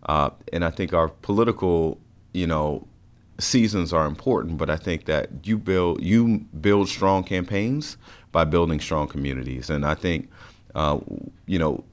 Uh, 0.04 0.30
and 0.52 0.64
I 0.64 0.70
think 0.70 0.92
our 0.92 1.08
political, 1.08 1.98
you 2.32 2.46
know, 2.46 2.86
seasons 3.38 3.92
are 3.92 4.06
important, 4.06 4.58
but 4.58 4.70
I 4.70 4.76
think 4.76 5.04
that 5.06 5.28
you 5.44 5.58
build 5.58 6.02
you 6.02 6.38
build 6.60 6.88
strong 6.88 7.24
campaigns 7.24 7.96
by 8.32 8.44
building 8.44 8.80
strong 8.80 9.08
communities, 9.08 9.70
and 9.70 9.84
I 9.84 9.94
think 9.94 10.28
uh, 10.74 10.98
you 11.46 11.58
know 11.58 11.84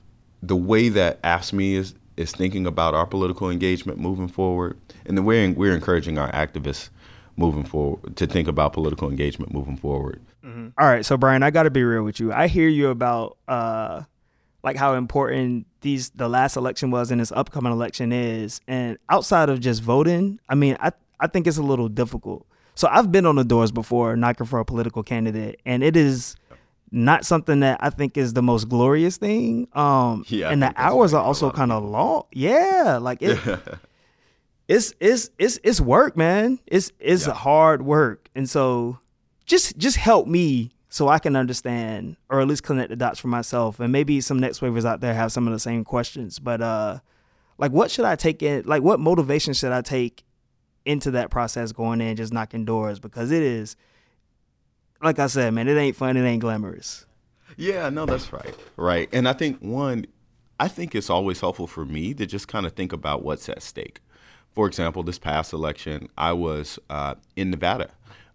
the 0.41 0.55
way 0.55 0.89
that 0.89 1.21
AFSCME 1.23 1.73
is 1.73 1.95
is 2.15 2.31
thinking 2.31 2.67
about 2.67 2.93
our 2.93 3.07
political 3.07 3.49
engagement 3.49 3.99
moving 3.99 4.27
forward, 4.27 4.77
and 5.05 5.17
the 5.17 5.21
way 5.23 5.49
we're 5.51 5.75
encouraging 5.75 6.17
our 6.17 6.31
activists 6.31 6.89
moving 7.35 7.63
forward 7.63 8.15
to 8.15 8.27
think 8.27 8.47
about 8.47 8.73
political 8.73 9.09
engagement 9.09 9.51
moving 9.53 9.75
forward. 9.77 10.21
Mm-hmm. 10.45 10.67
All 10.77 10.87
right, 10.87 11.05
so 11.05 11.17
Brian, 11.17 11.41
I 11.41 11.49
got 11.49 11.63
to 11.63 11.71
be 11.71 11.83
real 11.83 12.03
with 12.03 12.19
you. 12.19 12.31
I 12.31 12.47
hear 12.47 12.67
you 12.69 12.89
about 12.89 13.37
uh, 13.47 14.03
like 14.63 14.75
how 14.75 14.93
important 14.93 15.65
these 15.81 16.11
the 16.11 16.29
last 16.29 16.55
election 16.55 16.91
was 16.91 17.11
and 17.11 17.19
this 17.19 17.31
upcoming 17.31 17.71
election 17.71 18.11
is, 18.11 18.61
and 18.67 18.97
outside 19.09 19.49
of 19.49 19.59
just 19.59 19.81
voting, 19.81 20.39
I 20.47 20.55
mean, 20.55 20.77
I 20.79 20.91
I 21.23 21.27
think 21.27 21.47
it's 21.47 21.57
a 21.57 21.63
little 21.63 21.87
difficult. 21.87 22.45
So 22.75 22.89
I've 22.91 23.11
been 23.11 23.25
on 23.25 23.35
the 23.35 23.45
doors 23.45 23.71
before 23.71 24.17
knocking 24.17 24.45
for 24.45 24.59
a 24.59 24.65
political 24.65 25.03
candidate, 25.03 25.61
and 25.65 25.81
it 25.81 25.95
is 25.95 26.35
not 26.91 27.25
something 27.25 27.61
that 27.61 27.79
I 27.81 27.89
think 27.89 28.17
is 28.17 28.33
the 28.33 28.41
most 28.43 28.67
glorious 28.67 29.15
thing. 29.15 29.69
Um, 29.73 30.25
yeah, 30.27 30.49
and 30.49 30.61
the 30.61 30.73
hours 30.75 31.13
are 31.13 31.23
also 31.23 31.49
kind 31.49 31.71
of 31.71 31.83
long. 31.83 32.23
Yeah, 32.33 32.99
like 33.01 33.21
it, 33.21 33.39
it's 34.67 34.93
it's 34.99 35.29
it's 35.39 35.59
it's 35.63 35.79
work, 35.79 36.17
man. 36.17 36.59
It's 36.67 36.91
it's 36.99 37.25
yeah. 37.25 37.33
hard 37.33 37.83
work, 37.83 38.29
and 38.35 38.49
so 38.49 38.99
just 39.45 39.77
just 39.77 39.95
help 39.95 40.27
me 40.27 40.71
so 40.89 41.07
I 41.07 41.19
can 41.19 41.37
understand, 41.37 42.17
or 42.29 42.41
at 42.41 42.47
least 42.47 42.63
connect 42.63 42.89
the 42.89 42.97
dots 42.97 43.19
for 43.19 43.29
myself. 43.29 43.79
And 43.79 43.93
maybe 43.93 44.19
some 44.19 44.39
next 44.39 44.61
wavers 44.61 44.83
out 44.83 44.99
there 44.99 45.13
have 45.13 45.31
some 45.31 45.47
of 45.47 45.53
the 45.53 45.59
same 45.59 45.85
questions. 45.85 46.37
But 46.37 46.61
uh, 46.61 46.99
like, 47.57 47.71
what 47.71 47.91
should 47.91 48.05
I 48.05 48.17
take 48.17 48.43
in? 48.43 48.63
Like, 48.65 48.83
what 48.83 48.99
motivation 48.99 49.53
should 49.53 49.71
I 49.71 49.81
take 49.81 50.23
into 50.85 51.11
that 51.11 51.29
process 51.29 51.71
going 51.71 52.01
in 52.01 52.15
just 52.15 52.33
knocking 52.33 52.65
doors 52.65 52.99
because 52.99 53.31
it 53.31 53.41
is 53.41 53.75
like 55.03 55.19
I 55.19 55.27
said, 55.27 55.53
man, 55.53 55.67
it 55.67 55.75
ain't 55.75 55.97
fun, 55.97 56.15
it 56.15 56.25
ain't 56.25 56.41
glamorous. 56.41 57.05
Yeah, 57.57 57.89
no, 57.89 58.05
that's 58.05 58.31
right. 58.31 58.55
Right. 58.77 59.09
And 59.11 59.27
I 59.27 59.33
think 59.33 59.59
one 59.59 60.05
I 60.59 60.67
think 60.67 60.95
it's 60.95 61.09
always 61.09 61.41
helpful 61.41 61.67
for 61.67 61.83
me 61.83 62.13
to 62.13 62.25
just 62.25 62.47
kind 62.47 62.65
of 62.65 62.73
think 62.73 62.93
about 62.93 63.23
what's 63.23 63.49
at 63.49 63.61
stake. 63.61 63.99
For 64.53 64.67
example, 64.67 65.03
this 65.03 65.19
past 65.19 65.51
election, 65.51 66.07
I 66.17 66.33
was 66.33 66.79
uh, 66.89 67.15
in 67.35 67.49
Nevada, 67.49 67.89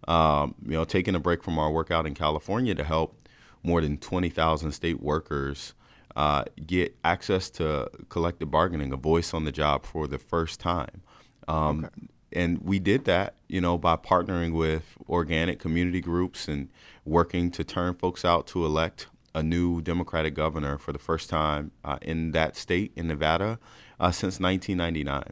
um, 0.07 0.53
you 0.63 0.73
know, 0.73 0.83
taking 0.83 1.15
a 1.15 1.19
break 1.19 1.43
from 1.43 1.57
our 1.57 1.71
workout 1.71 2.05
in 2.05 2.13
California 2.13 2.75
to 2.75 2.83
help 2.83 3.27
more 3.63 3.81
than 3.81 3.97
20,000 3.97 4.71
state 4.73 5.01
workers 5.01 5.73
uh, 6.17 6.43
get 6.65 6.95
access 7.05 7.49
to 7.51 7.89
collective 8.09 8.51
bargaining, 8.51 8.91
a 8.91 8.97
voice 8.97 9.33
on 9.33 9.45
the 9.45 9.51
job 9.51 9.85
for 9.85 10.07
the 10.07 10.19
first 10.19 10.59
time. 10.59 11.01
Um, 11.47 11.85
okay 11.85 12.07
and 12.31 12.59
we 12.61 12.79
did 12.79 13.05
that, 13.05 13.35
you 13.47 13.61
know, 13.61 13.77
by 13.77 13.95
partnering 13.95 14.53
with 14.53 14.97
organic 15.07 15.59
community 15.59 16.01
groups 16.01 16.47
and 16.47 16.69
working 17.05 17.49
to 17.51 17.63
turn 17.63 17.95
folks 17.95 18.23
out 18.23 18.47
to 18.47 18.65
elect 18.65 19.07
a 19.33 19.43
new 19.43 19.81
Democratic 19.81 20.33
governor 20.33 20.77
for 20.77 20.91
the 20.91 20.99
first 20.99 21.29
time 21.29 21.71
uh, 21.83 21.97
in 22.01 22.31
that 22.31 22.55
state, 22.55 22.91
in 22.95 23.07
Nevada, 23.07 23.59
uh, 23.99 24.11
since 24.11 24.39
1999. 24.39 25.23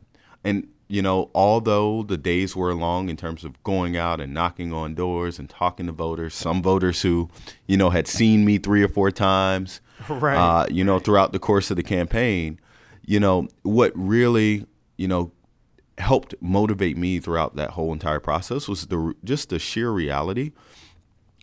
And, 0.44 0.68
you 0.88 1.02
know, 1.02 1.30
although 1.36 2.04
the 2.04 2.18
days 2.18 2.56
were 2.56 2.74
long 2.74 3.10
in 3.10 3.18
terms 3.18 3.44
of 3.44 3.62
going 3.64 3.98
out 3.98 4.22
and 4.22 4.34
knocking 4.34 4.72
on 4.72 4.96
doors 4.96 5.40
and 5.40 5.50
talking 5.50 5.88
to 5.88 5.92
voters, 5.92 6.34
some 6.34 6.62
voters 6.62 7.02
who, 7.02 7.30
you 7.68 7.78
know, 7.78 7.90
had 7.90 8.08
seen 8.08 8.46
me 8.46 8.58
three 8.58 8.84
or 8.84 8.88
four 8.88 9.12
times, 9.12 9.82
right. 10.10 10.38
uh, 10.38 10.66
you 10.70 10.84
know, 10.84 11.00
throughout 11.00 11.32
the 11.32 11.40
course 11.40 11.70
of 11.70 11.78
the 11.78 11.84
campaign, 11.84 12.60
you 13.06 13.20
know, 13.20 13.48
what 13.64 13.92
really, 13.96 14.66
you 14.98 15.08
know, 15.08 15.32
helped 15.98 16.36
motivate 16.42 16.98
me 16.98 17.20
throughout 17.20 17.56
that 17.56 17.72
whole 17.72 17.92
entire 17.92 18.20
process 18.20 18.68
was 18.68 18.88
the 18.88 19.14
just 19.24 19.50
the 19.50 19.60
sheer 19.60 19.92
reality 19.92 20.52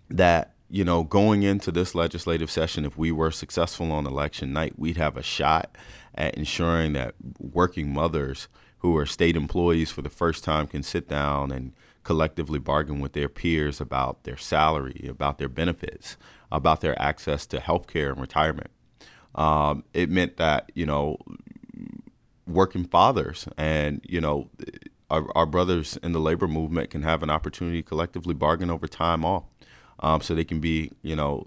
that 0.09 0.55
you 0.69 0.85
know 0.85 1.03
going 1.03 1.43
into 1.43 1.73
this 1.73 1.95
legislative 1.95 2.51
session 2.51 2.85
if 2.85 2.97
we 2.97 3.11
were 3.11 3.31
successful 3.31 3.91
on 3.91 4.07
election 4.07 4.53
night 4.53 4.79
we'd 4.79 4.97
have 4.97 5.17
a 5.17 5.23
shot 5.23 5.77
at 6.15 6.35
ensuring 6.37 6.93
that 6.93 7.15
working 7.41 7.93
mothers 7.93 8.49
who 8.79 8.97
are 8.97 9.07
state 9.07 9.35
employees 9.35 9.91
for 9.91 10.03
the 10.03 10.11
first 10.11 10.45
time 10.45 10.67
can 10.67 10.83
sit 10.83 11.09
down 11.09 11.51
and 11.51 11.73
collectively 12.05 12.59
bargain 12.59 13.01
with 13.01 13.15
their 13.15 13.29
peers 13.29 13.81
about 13.81 14.23
their 14.25 14.37
salary 14.37 15.07
about 15.09 15.39
their 15.39 15.49
benefits 15.49 16.17
about 16.55 16.81
their 16.81 17.01
access 17.01 17.47
to 17.47 17.61
health 17.61 17.87
care 17.87 18.11
and 18.11 18.21
retirement. 18.21 18.71
Um, 19.35 19.85
it 19.93 20.11
meant 20.11 20.37
that 20.37 20.71
you 20.75 20.87
know 20.87 21.19
working 22.47 22.85
fathers. 22.85 23.49
And 23.57 24.01
you 24.05 24.21
know 24.21 24.51
our, 25.11 25.27
our, 25.37 25.47
brothers 25.47 25.99
in 26.03 26.13
the 26.13 26.19
labor 26.19 26.49
movement 26.49 26.91
can 26.91 27.03
have 27.03 27.23
an 27.23 27.31
opportunity 27.31 27.83
to 27.83 27.89
collectively 27.89 28.35
bargain 28.35 28.71
over 28.71 28.87
time 28.87 29.25
off 29.25 29.45
um, 30.01 30.21
so 30.21 30.35
they 30.35 30.45
can 30.45 30.61
be 30.61 30.91
you 31.03 31.15
know 31.15 31.45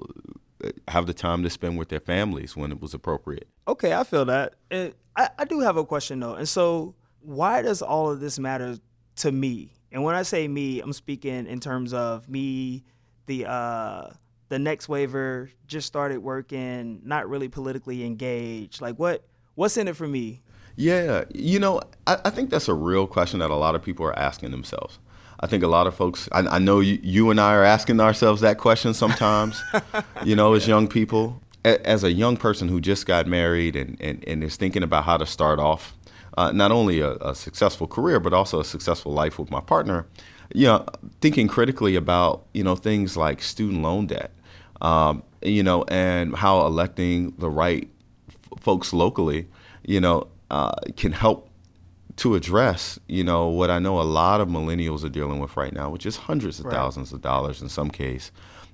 have 0.87 1.05
the 1.05 1.13
time 1.13 1.43
to 1.43 1.49
spend 1.49 1.77
with 1.77 1.89
their 1.89 1.99
families 1.99 2.55
when 2.55 2.71
it 2.71 2.81
was 2.81 2.93
appropriate. 2.93 3.47
Okay 3.67 3.93
i 3.93 4.03
feel 4.03 4.25
that. 4.25 4.55
And 4.71 4.93
I, 5.15 5.29
I 5.37 5.45
do 5.45 5.59
have 5.59 5.77
a 5.77 5.85
question 5.85 6.19
though. 6.19 6.35
And 6.35 6.47
so 6.47 6.95
why 7.21 7.61
does 7.61 7.81
all 7.81 8.11
of 8.11 8.19
this 8.19 8.39
matter 8.39 8.77
to 9.17 9.31
me? 9.31 9.73
And 9.91 10.03
when 10.03 10.15
i 10.15 10.23
say 10.23 10.47
me 10.47 10.79
i'm 10.79 10.93
speaking 10.93 11.47
in 11.47 11.59
terms 11.59 11.93
of 11.93 12.29
me 12.29 12.83
the 13.25 13.45
uh 13.45 14.09
the 14.49 14.59
next 14.59 14.87
waver 14.87 15.51
just 15.67 15.87
started 15.87 16.19
working 16.19 17.01
not 17.03 17.29
really 17.29 17.49
politically 17.49 18.05
engaged. 18.05 18.81
Like 18.81 18.97
what 18.97 19.25
what's 19.55 19.77
in 19.77 19.87
it 19.87 19.95
for 19.95 20.07
me 20.07 20.41
yeah, 20.77 21.25
you 21.33 21.59
know, 21.59 21.81
I, 22.05 22.17
I, 22.25 22.29
think 22.29 22.51
that's 22.51 22.67
a 22.67 22.73
real 22.73 23.07
question 23.07 23.39
that 23.39 23.49
a 23.49 23.55
lot 23.55 23.73
of 23.73 23.81
people 23.81 24.05
are 24.05 24.17
asking 24.17 24.51
themselves. 24.51 24.99
I 25.39 25.47
think 25.47 25.63
a 25.63 25.67
lot 25.67 25.87
of 25.87 25.95
folks, 25.95 26.29
I, 26.31 26.41
I 26.41 26.59
know 26.59 26.79
you, 26.79 26.99
you, 27.01 27.31
and 27.31 27.41
I 27.41 27.55
are 27.55 27.63
asking 27.63 27.99
ourselves 27.99 28.41
that 28.41 28.59
question 28.59 28.93
sometimes, 28.93 29.61
you 30.23 30.35
know, 30.35 30.53
as 30.53 30.67
young 30.67 30.87
people. 30.87 31.41
A, 31.65 31.85
as 31.85 32.03
a 32.03 32.11
young 32.11 32.37
person 32.37 32.67
who 32.67 32.79
just 32.79 33.07
got 33.07 33.25
married 33.25 33.75
and, 33.75 33.97
and, 33.99 34.23
and 34.27 34.43
is 34.43 34.55
thinking 34.55 34.83
about 34.83 35.05
how 35.05 35.17
to 35.17 35.25
start 35.25 35.59
off 35.59 35.95
uh, 36.37 36.51
not 36.51 36.71
only 36.71 37.01
a, 37.01 37.13
a, 37.15 37.33
successful 37.33 37.87
career, 37.87 38.19
but 38.19 38.31
also 38.31 38.59
a 38.59 38.63
successful 38.63 39.11
life 39.11 39.39
with 39.39 39.49
my 39.49 39.59
partner, 39.59 40.05
you 40.53 40.67
know, 40.67 40.85
thinking 41.19 41.47
critically 41.47 41.95
about, 41.95 42.45
you 42.53 42.63
know, 42.63 42.75
things 42.75 43.17
like 43.17 43.41
student 43.41 43.81
loan 43.81 44.05
debt, 44.05 44.31
um, 44.81 45.23
you 45.41 45.63
know, 45.63 45.83
and 45.87 46.35
how 46.35 46.63
electing 46.65 47.33
the 47.39 47.49
right 47.49 47.89
f- 48.29 48.61
folks 48.61 48.93
locally, 48.93 49.47
you 49.83 49.99
know, 49.99 50.27
uh, 50.49 50.71
can 50.95 51.11
help 51.11 51.49
to 52.17 52.33
address, 52.33 52.99
you 53.07 53.23
know, 53.23 53.47
what 53.47 53.69
I 53.69 53.79
know 53.79 54.01
a 54.01 54.03
lot 54.03 54.41
of 54.41 54.47
millennials 54.47 55.03
are 55.03 55.09
dealing 55.09 55.39
with 55.39 55.55
right 55.55 55.71
now, 55.71 55.89
which 55.89 56.05
is 56.05 56.17
hundreds 56.17 56.59
of 56.59 56.65
right. 56.65 56.73
thousands 56.73 57.13
of 57.13 57.21
dollars 57.21 57.61
in 57.61 57.69
some 57.69 57.91
case 57.91 58.31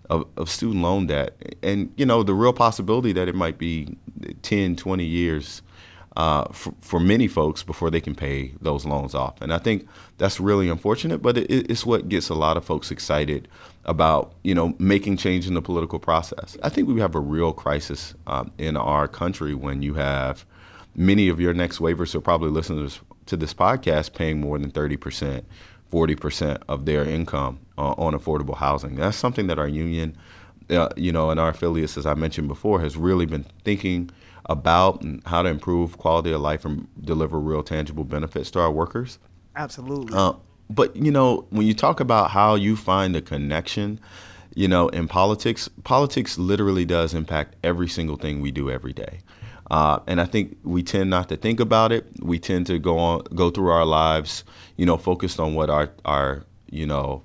of, 0.09 0.25
of 0.37 0.49
student 0.49 0.81
loan 0.81 1.07
debt. 1.07 1.57
And, 1.61 1.91
you 1.97 2.05
know, 2.05 2.23
the 2.23 2.33
real 2.33 2.53
possibility 2.53 3.11
that 3.13 3.27
it 3.27 3.35
might 3.35 3.57
be 3.57 3.97
10, 4.43 4.77
20 4.77 5.03
years 5.03 5.61
uh, 6.15 6.45
for, 6.51 6.73
for, 6.79 6.99
many 6.99 7.27
folks 7.27 7.63
before 7.63 7.89
they 7.89 7.99
can 7.99 8.13
pay 8.13 8.53
those 8.61 8.85
loans 8.85 9.15
off. 9.15 9.41
And 9.41 9.51
I 9.51 9.57
think 9.57 9.87
that's 10.19 10.39
really 10.39 10.69
unfortunate, 10.69 11.23
but 11.23 11.39
it, 11.39 11.71
it's 11.71 11.87
what 11.87 12.07
gets 12.07 12.29
a 12.29 12.35
lot 12.35 12.55
of 12.55 12.63
folks 12.63 12.91
excited 12.91 13.47
about, 13.85 14.35
you 14.43 14.53
know, 14.53 14.75
making 14.77 15.17
change 15.17 15.47
in 15.47 15.55
the 15.55 15.61
political 15.61 15.97
process. 15.97 16.55
I 16.61 16.69
think 16.69 16.87
we 16.87 16.99
have 17.01 17.15
a 17.15 17.19
real 17.19 17.51
crisis 17.51 18.13
um, 18.27 18.51
in 18.59 18.77
our 18.77 19.07
country 19.07 19.55
when 19.55 19.81
you 19.81 19.95
have 19.95 20.45
many 20.95 21.27
of 21.27 21.39
your 21.39 21.53
next 21.53 21.79
wavers 21.79 22.15
are 22.15 22.21
probably 22.21 22.49
listeners 22.49 22.99
to 23.25 23.37
this, 23.37 23.53
podcast 23.53 24.13
paying 24.13 24.39
more 24.39 24.57
than 24.59 24.71
30%, 24.71 25.43
40% 25.91 26.63
of 26.67 26.85
their 26.85 27.03
income 27.03 27.59
uh, 27.77 27.91
on 27.93 28.13
affordable 28.13 28.57
housing. 28.57 28.95
That's 28.95 29.17
something 29.17 29.47
that 29.47 29.59
our 29.59 29.67
union, 29.67 30.17
uh, 30.69 30.89
you 30.95 31.11
know, 31.11 31.29
and 31.29 31.39
our 31.39 31.49
affiliates, 31.49 31.97
as 31.97 32.05
I 32.05 32.13
mentioned 32.13 32.47
before, 32.47 32.81
has 32.81 32.97
really 32.97 33.25
been 33.25 33.45
thinking 33.63 34.09
about 34.47 35.01
and 35.01 35.21
how 35.25 35.41
to 35.41 35.49
improve 35.49 35.97
quality 35.97 36.31
of 36.31 36.41
life 36.41 36.65
and 36.65 36.87
deliver 37.01 37.39
real 37.39 37.63
tangible 37.63 38.03
benefits 38.03 38.51
to 38.51 38.59
our 38.59 38.71
workers. 38.71 39.19
Absolutely. 39.55 40.17
Uh, 40.17 40.33
but 40.69 40.95
you 40.95 41.11
know, 41.11 41.45
when 41.49 41.65
you 41.65 41.73
talk 41.73 41.99
about 41.99 42.31
how 42.31 42.55
you 42.55 42.75
find 42.75 43.15
the 43.15 43.21
connection, 43.21 43.99
you 44.55 44.67
know, 44.67 44.89
in 44.89 45.07
politics, 45.07 45.69
politics 45.83 46.37
literally 46.37 46.85
does 46.85 47.13
impact 47.13 47.55
every 47.63 47.87
single 47.87 48.17
thing 48.17 48.41
we 48.41 48.51
do 48.51 48.69
every 48.69 48.93
day. 48.93 49.19
Uh, 49.73 49.97
and 50.05 50.21
I 50.21 50.25
think 50.25 50.55
we 50.61 50.83
tend 50.83 51.09
not 51.09 51.29
to 51.29 51.35
think 51.35 51.59
about 51.59 51.91
it. 51.91 52.05
We 52.21 52.37
tend 52.37 52.67
to 52.67 52.77
go 52.77 52.99
on, 52.99 53.23
go 53.33 53.49
through 53.49 53.69
our 53.69 53.85
lives, 53.85 54.43
you 54.77 54.85
know, 54.85 54.97
focused 54.97 55.39
on 55.39 55.55
what 55.55 55.71
our 55.71 55.89
our 56.05 56.45
you 56.69 56.85
know 56.85 57.23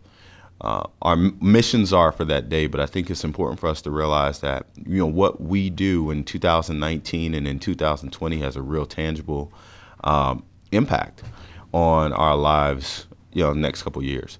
uh, 0.62 0.84
our 1.02 1.14
missions 1.14 1.92
are 1.92 2.10
for 2.10 2.24
that 2.24 2.48
day. 2.48 2.66
But 2.66 2.80
I 2.80 2.86
think 2.86 3.10
it's 3.10 3.22
important 3.22 3.60
for 3.60 3.66
us 3.68 3.82
to 3.82 3.90
realize 3.90 4.40
that 4.40 4.64
you 4.86 4.96
know 4.96 5.06
what 5.06 5.42
we 5.42 5.68
do 5.68 6.10
in 6.10 6.24
2019 6.24 7.34
and 7.34 7.46
in 7.46 7.58
2020 7.58 8.38
has 8.38 8.56
a 8.56 8.62
real 8.62 8.86
tangible 8.86 9.52
um, 10.04 10.42
impact 10.72 11.24
on 11.74 12.14
our 12.14 12.34
lives, 12.34 13.08
you 13.34 13.42
know, 13.42 13.52
next 13.52 13.82
couple 13.82 14.02
years. 14.02 14.38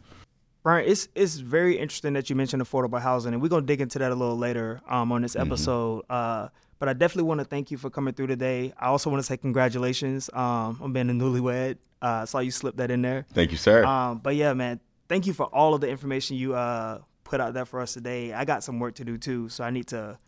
Brian, 0.63 0.89
it's 0.89 1.11
it's 1.15 1.35
very 1.35 1.79
interesting 1.79 2.15
that 2.15 2.31
you 2.31 2.37
mentioned 2.37 2.63
affordable 2.63 3.03
housing, 3.03 3.35
and 3.35 3.43
we're 3.43 3.49
gonna 3.49 3.67
dig 3.67 3.83
into 3.83 3.99
that 3.99 4.13
a 4.13 4.15
little 4.15 4.39
later 4.39 4.81
um, 4.89 5.13
on 5.13 5.21
this 5.21 5.35
mm-hmm. 5.35 5.47
episode. 5.47 6.05
Mm-hmm. 6.05 6.47
Uh, 6.47 6.49
but 6.79 6.89
I 6.89 6.93
definitely 6.93 7.29
want 7.29 7.41
to 7.41 7.45
thank 7.45 7.71
you 7.71 7.79
for 7.79 7.91
coming 7.91 8.15
through 8.15 8.29
today. 8.29 8.73
I 8.79 8.87
also 8.87 9.11
want 9.11 9.21
to 9.21 9.27
say 9.27 9.37
congratulations 9.37 10.31
um, 10.33 10.79
on 10.81 10.93
being 10.93 11.11
a 11.11 11.13
newlywed. 11.13 11.79
Uh, 12.01 12.23
I 12.23 12.25
saw 12.27 12.39
you 12.39 12.51
slip 12.51 12.77
that 12.77 12.91
in 12.91 13.03
there. 13.03 13.27
Thank 13.33 13.51
you, 13.51 13.57
sir. 13.57 13.85
Um, 13.85 14.19
but 14.19 14.37
yeah, 14.37 14.53
man, 14.55 14.81
thank 15.09 15.27
you 15.27 15.33
for 15.33 15.47
all 15.47 15.75
of 15.75 15.81
the 15.81 15.89
information 15.89 16.37
you 16.37 16.55
uh, 16.55 17.01
put 17.25 17.41
out 17.41 17.55
there 17.55 17.65
for 17.65 17.81
us 17.81 17.95
today. 17.95 18.33
I 18.33 18.45
got 18.45 18.63
some 18.63 18.79
work 18.79 18.95
to 18.97 19.05
do 19.05 19.19
too, 19.19 19.49
so 19.49 19.65
I 19.65 19.71
need 19.71 19.89
to 19.89 20.19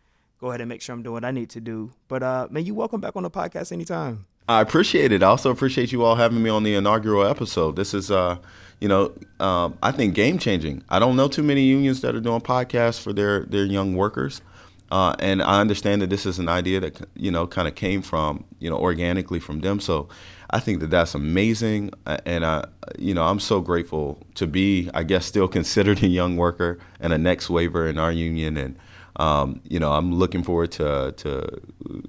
go 0.40 0.48
ahead 0.48 0.60
and 0.60 0.68
make 0.68 0.82
sure 0.82 0.94
I'm 0.94 1.02
doing 1.02 1.14
what 1.14 1.24
I 1.24 1.30
need 1.30 1.50
to 1.50 1.60
do. 1.60 1.92
But 2.08 2.22
uh, 2.22 2.48
man, 2.50 2.64
you 2.64 2.74
welcome 2.74 3.00
back 3.00 3.14
on 3.16 3.22
the 3.22 3.30
podcast 3.30 3.72
anytime. 3.72 4.26
I 4.48 4.60
appreciate 4.60 5.12
it. 5.12 5.22
I 5.22 5.26
also 5.26 5.50
appreciate 5.50 5.92
you 5.92 6.02
all 6.02 6.16
having 6.16 6.42
me 6.42 6.50
on 6.50 6.64
the 6.64 6.74
inaugural 6.74 7.24
episode. 7.24 7.76
This 7.76 7.94
is, 7.94 8.10
uh, 8.10 8.36
you 8.80 8.88
know, 8.88 9.12
um, 9.38 9.78
I 9.80 9.92
think 9.92 10.14
game 10.14 10.38
changing. 10.38 10.82
I 10.88 10.98
don't 10.98 11.14
know 11.14 11.28
too 11.28 11.44
many 11.44 11.62
unions 11.62 12.00
that 12.00 12.16
are 12.16 12.20
doing 12.20 12.40
podcasts 12.40 13.00
for 13.00 13.12
their 13.12 13.44
their 13.44 13.64
young 13.64 13.94
workers. 13.94 14.42
Uh, 14.90 15.14
and 15.20 15.40
I 15.40 15.61
understand 15.61 16.03
that 16.03 16.11
this 16.11 16.26
is 16.26 16.38
an 16.38 16.48
idea 16.48 16.81
that 16.81 17.00
you 17.14 17.31
know 17.31 17.46
kind 17.46 17.68
of 17.68 17.74
came 17.74 18.03
from 18.03 18.44
you 18.59 18.68
know 18.68 18.79
organically 18.79 19.38
from 19.38 19.61
them. 19.61 19.81
So 19.81 20.09
I 20.50 20.59
think 20.59 20.81
that 20.81 20.90
that's 20.90 21.14
amazing, 21.14 21.92
and 22.07 22.44
I 22.44 22.64
you 22.98 23.14
know 23.14 23.24
I'm 23.24 23.38
so 23.38 23.61
grateful 23.61 24.18
to 24.35 24.46
be 24.46 24.90
I 24.92 25.05
guess 25.05 25.26
still 25.26 25.46
considered 25.48 26.03
a 26.03 26.09
young 26.09 26.37
worker 26.37 26.79
and 26.98 27.12
a 27.12 27.18
next 27.18 27.50
waver 27.50 27.87
in 27.87 27.98
our 27.98 28.11
union, 28.11 28.57
and 28.57 28.79
um, 29.16 29.61
you 29.64 29.79
know 29.79 29.92
I'm 29.92 30.12
looking 30.12 30.42
forward 30.42 30.72
to 30.72 31.14
to 31.18 31.61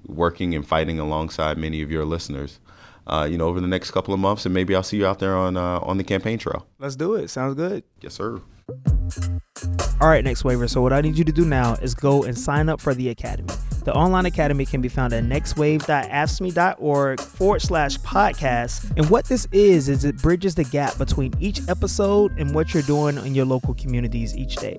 working 0.07 0.55
and 0.55 0.67
fighting 0.67 0.99
alongside 0.99 1.57
many 1.57 1.81
of 1.81 1.91
your 1.91 2.05
listeners. 2.05 2.59
Uh, 3.07 3.27
you 3.29 3.35
know, 3.35 3.47
over 3.47 3.59
the 3.59 3.67
next 3.67 3.91
couple 3.91 4.13
of 4.13 4.19
months, 4.19 4.45
and 4.45 4.53
maybe 4.53 4.75
I'll 4.75 4.83
see 4.83 4.97
you 4.97 5.07
out 5.07 5.19
there 5.19 5.35
on 5.35 5.57
uh, 5.57 5.79
on 5.79 5.97
the 5.97 6.03
campaign 6.03 6.37
trail. 6.37 6.67
Let's 6.79 6.95
do 6.95 7.15
it. 7.15 7.29
Sounds 7.29 7.55
good. 7.55 7.83
Yes, 7.99 8.13
sir. 8.13 8.41
All 10.01 10.07
right, 10.07 10.23
next 10.23 10.43
waver. 10.43 10.67
So, 10.67 10.81
what 10.81 10.93
I 10.93 11.01
need 11.01 11.17
you 11.17 11.23
to 11.23 11.31
do 11.31 11.45
now 11.45 11.75
is 11.75 11.93
go 11.93 12.23
and 12.23 12.37
sign 12.37 12.69
up 12.69 12.81
for 12.81 12.93
the 12.93 13.09
Academy. 13.09 13.53
The 13.83 13.93
online 13.93 14.27
academy 14.27 14.65
can 14.65 14.81
be 14.81 14.89
found 14.89 15.11
at 15.13 15.23
nextwave.afscme.org 15.23 17.19
forward 17.19 17.61
slash 17.61 17.97
podcast. 17.99 18.91
And 18.95 19.09
what 19.09 19.25
this 19.25 19.47
is, 19.51 19.89
is 19.89 20.05
it 20.05 20.17
bridges 20.17 20.53
the 20.53 20.65
gap 20.65 20.99
between 20.99 21.33
each 21.39 21.67
episode 21.67 22.37
and 22.37 22.53
what 22.53 22.75
you're 22.75 22.83
doing 22.83 23.17
in 23.17 23.33
your 23.33 23.45
local 23.45 23.73
communities 23.73 24.37
each 24.37 24.57
day. 24.57 24.77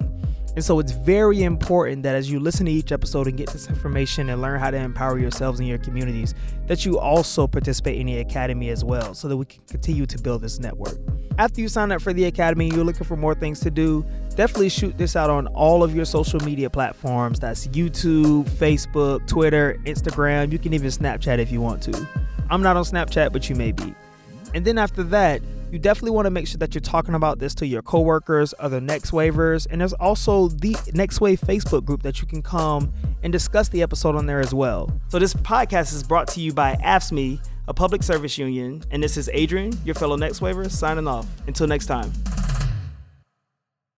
And 0.55 0.65
so 0.65 0.79
it's 0.81 0.93
very 0.93 1.43
important 1.43 2.03
that 2.03 2.15
as 2.15 2.31
you 2.31 2.39
listen 2.39 2.67
to 2.67 2.73
each 2.73 2.93
episode 2.93 3.27
and 3.27 3.37
get 3.39 3.49
this 3.51 3.69
information 3.69 4.29
and 4.29 4.43
learn 4.43 4.61
how 4.61 4.71
to 4.71 4.77
empower 4.77 5.19
yourselves 5.19 5.61
in 5.61 5.67
your 5.67 5.79
communities, 5.79 6.35
that 6.67 6.85
you 6.85 6.99
also 6.99 7.47
participate 7.47 7.99
in 7.99 8.07
the 8.07 8.19
academy 8.19 8.69
as 8.69 8.85
well 8.85 9.15
so 9.15 9.29
that 9.29 9.37
we 9.37 9.47
can 9.47 9.63
continue 9.69 10.05
to 10.05 10.19
build 10.19 10.43
this 10.43 10.59
network. 10.59 10.99
After 11.39 11.63
you 11.63 11.69
sign 11.69 11.91
up 11.91 12.03
for 12.03 12.13
the 12.13 12.27
academy, 12.27 12.67
and 12.67 12.77
you're 12.77 12.85
looking 12.85 13.05
for 13.05 13.17
more 13.17 13.35
things 13.35 13.61
to 13.61 13.71
do, 13.71 14.05
definitely 14.37 14.69
shoot 14.69 14.99
this 14.99 15.17
out 15.17 15.31
on 15.31 15.47
all 15.49 15.83
of 15.83 15.97
your 15.97 16.05
social 16.05 16.41
media 16.41 16.69
platforms. 16.69 17.41
That's 17.41 17.67
YouTube, 17.69 18.45
Facebook, 18.51 19.27
Twitter, 19.27 19.81
Instagram. 19.85 20.53
You 20.53 20.59
can 20.59 20.75
even 20.75 20.89
Snapchat 20.89 21.39
if 21.39 21.51
you 21.51 21.63
want 21.63 21.83
to. 21.85 22.07
I'm 22.51 22.61
not 22.61 22.77
on 22.77 22.85
Snapchat, 22.85 23.33
but 23.33 23.49
you 23.49 23.57
may 23.57 23.73
be. 23.73 23.95
And 24.55 24.67
then 24.67 24.77
after 24.77 25.03
that, 25.05 25.41
you 25.73 25.79
definitely 25.79 26.11
want 26.11 26.27
to 26.27 26.31
make 26.31 26.47
sure 26.47 26.59
that 26.59 26.75
you're 26.75 26.83
talking 26.83 27.15
about 27.15 27.39
this 27.39 27.55
to 27.57 27.67
your 27.67 27.81
coworkers, 27.81 28.53
other 28.59 28.81
Next 28.81 29.13
Wavers, 29.13 29.65
and 29.65 29.81
there's 29.81 29.95
also 29.95 30.49
the 30.49 30.77
Next 30.93 31.21
Wave 31.21 31.41
Facebook 31.41 31.87
group 31.87 32.03
that 32.03 32.21
you 32.21 32.27
can 32.27 32.43
come 32.43 32.93
and 33.23 33.33
discuss 33.33 33.71
the 33.71 33.83
episode 33.83 34.15
on 34.15 34.27
there 34.27 34.41
as 34.41 34.53
well. 34.53 34.93
So 35.09 35.19
this 35.19 35.33
podcast 35.33 35.95
is 35.95 36.03
brought 36.03 36.29
to 36.29 36.41
you 36.41 36.53
by 36.53 36.75
AFSCME, 36.77 37.41
a 37.69 37.75
public 37.75 38.03
service 38.03 38.37
union, 38.37 38.83
and 38.91 39.03
this 39.03 39.17
is 39.17 39.31
Adrian, 39.33 39.73
your 39.85 39.95
fellow 39.95 40.17
Next 40.17 40.43
Waver, 40.43 40.69
signing 40.69 41.09
off. 41.09 41.27
Until 41.47 41.67
next 41.67 41.87
time. 41.87 42.13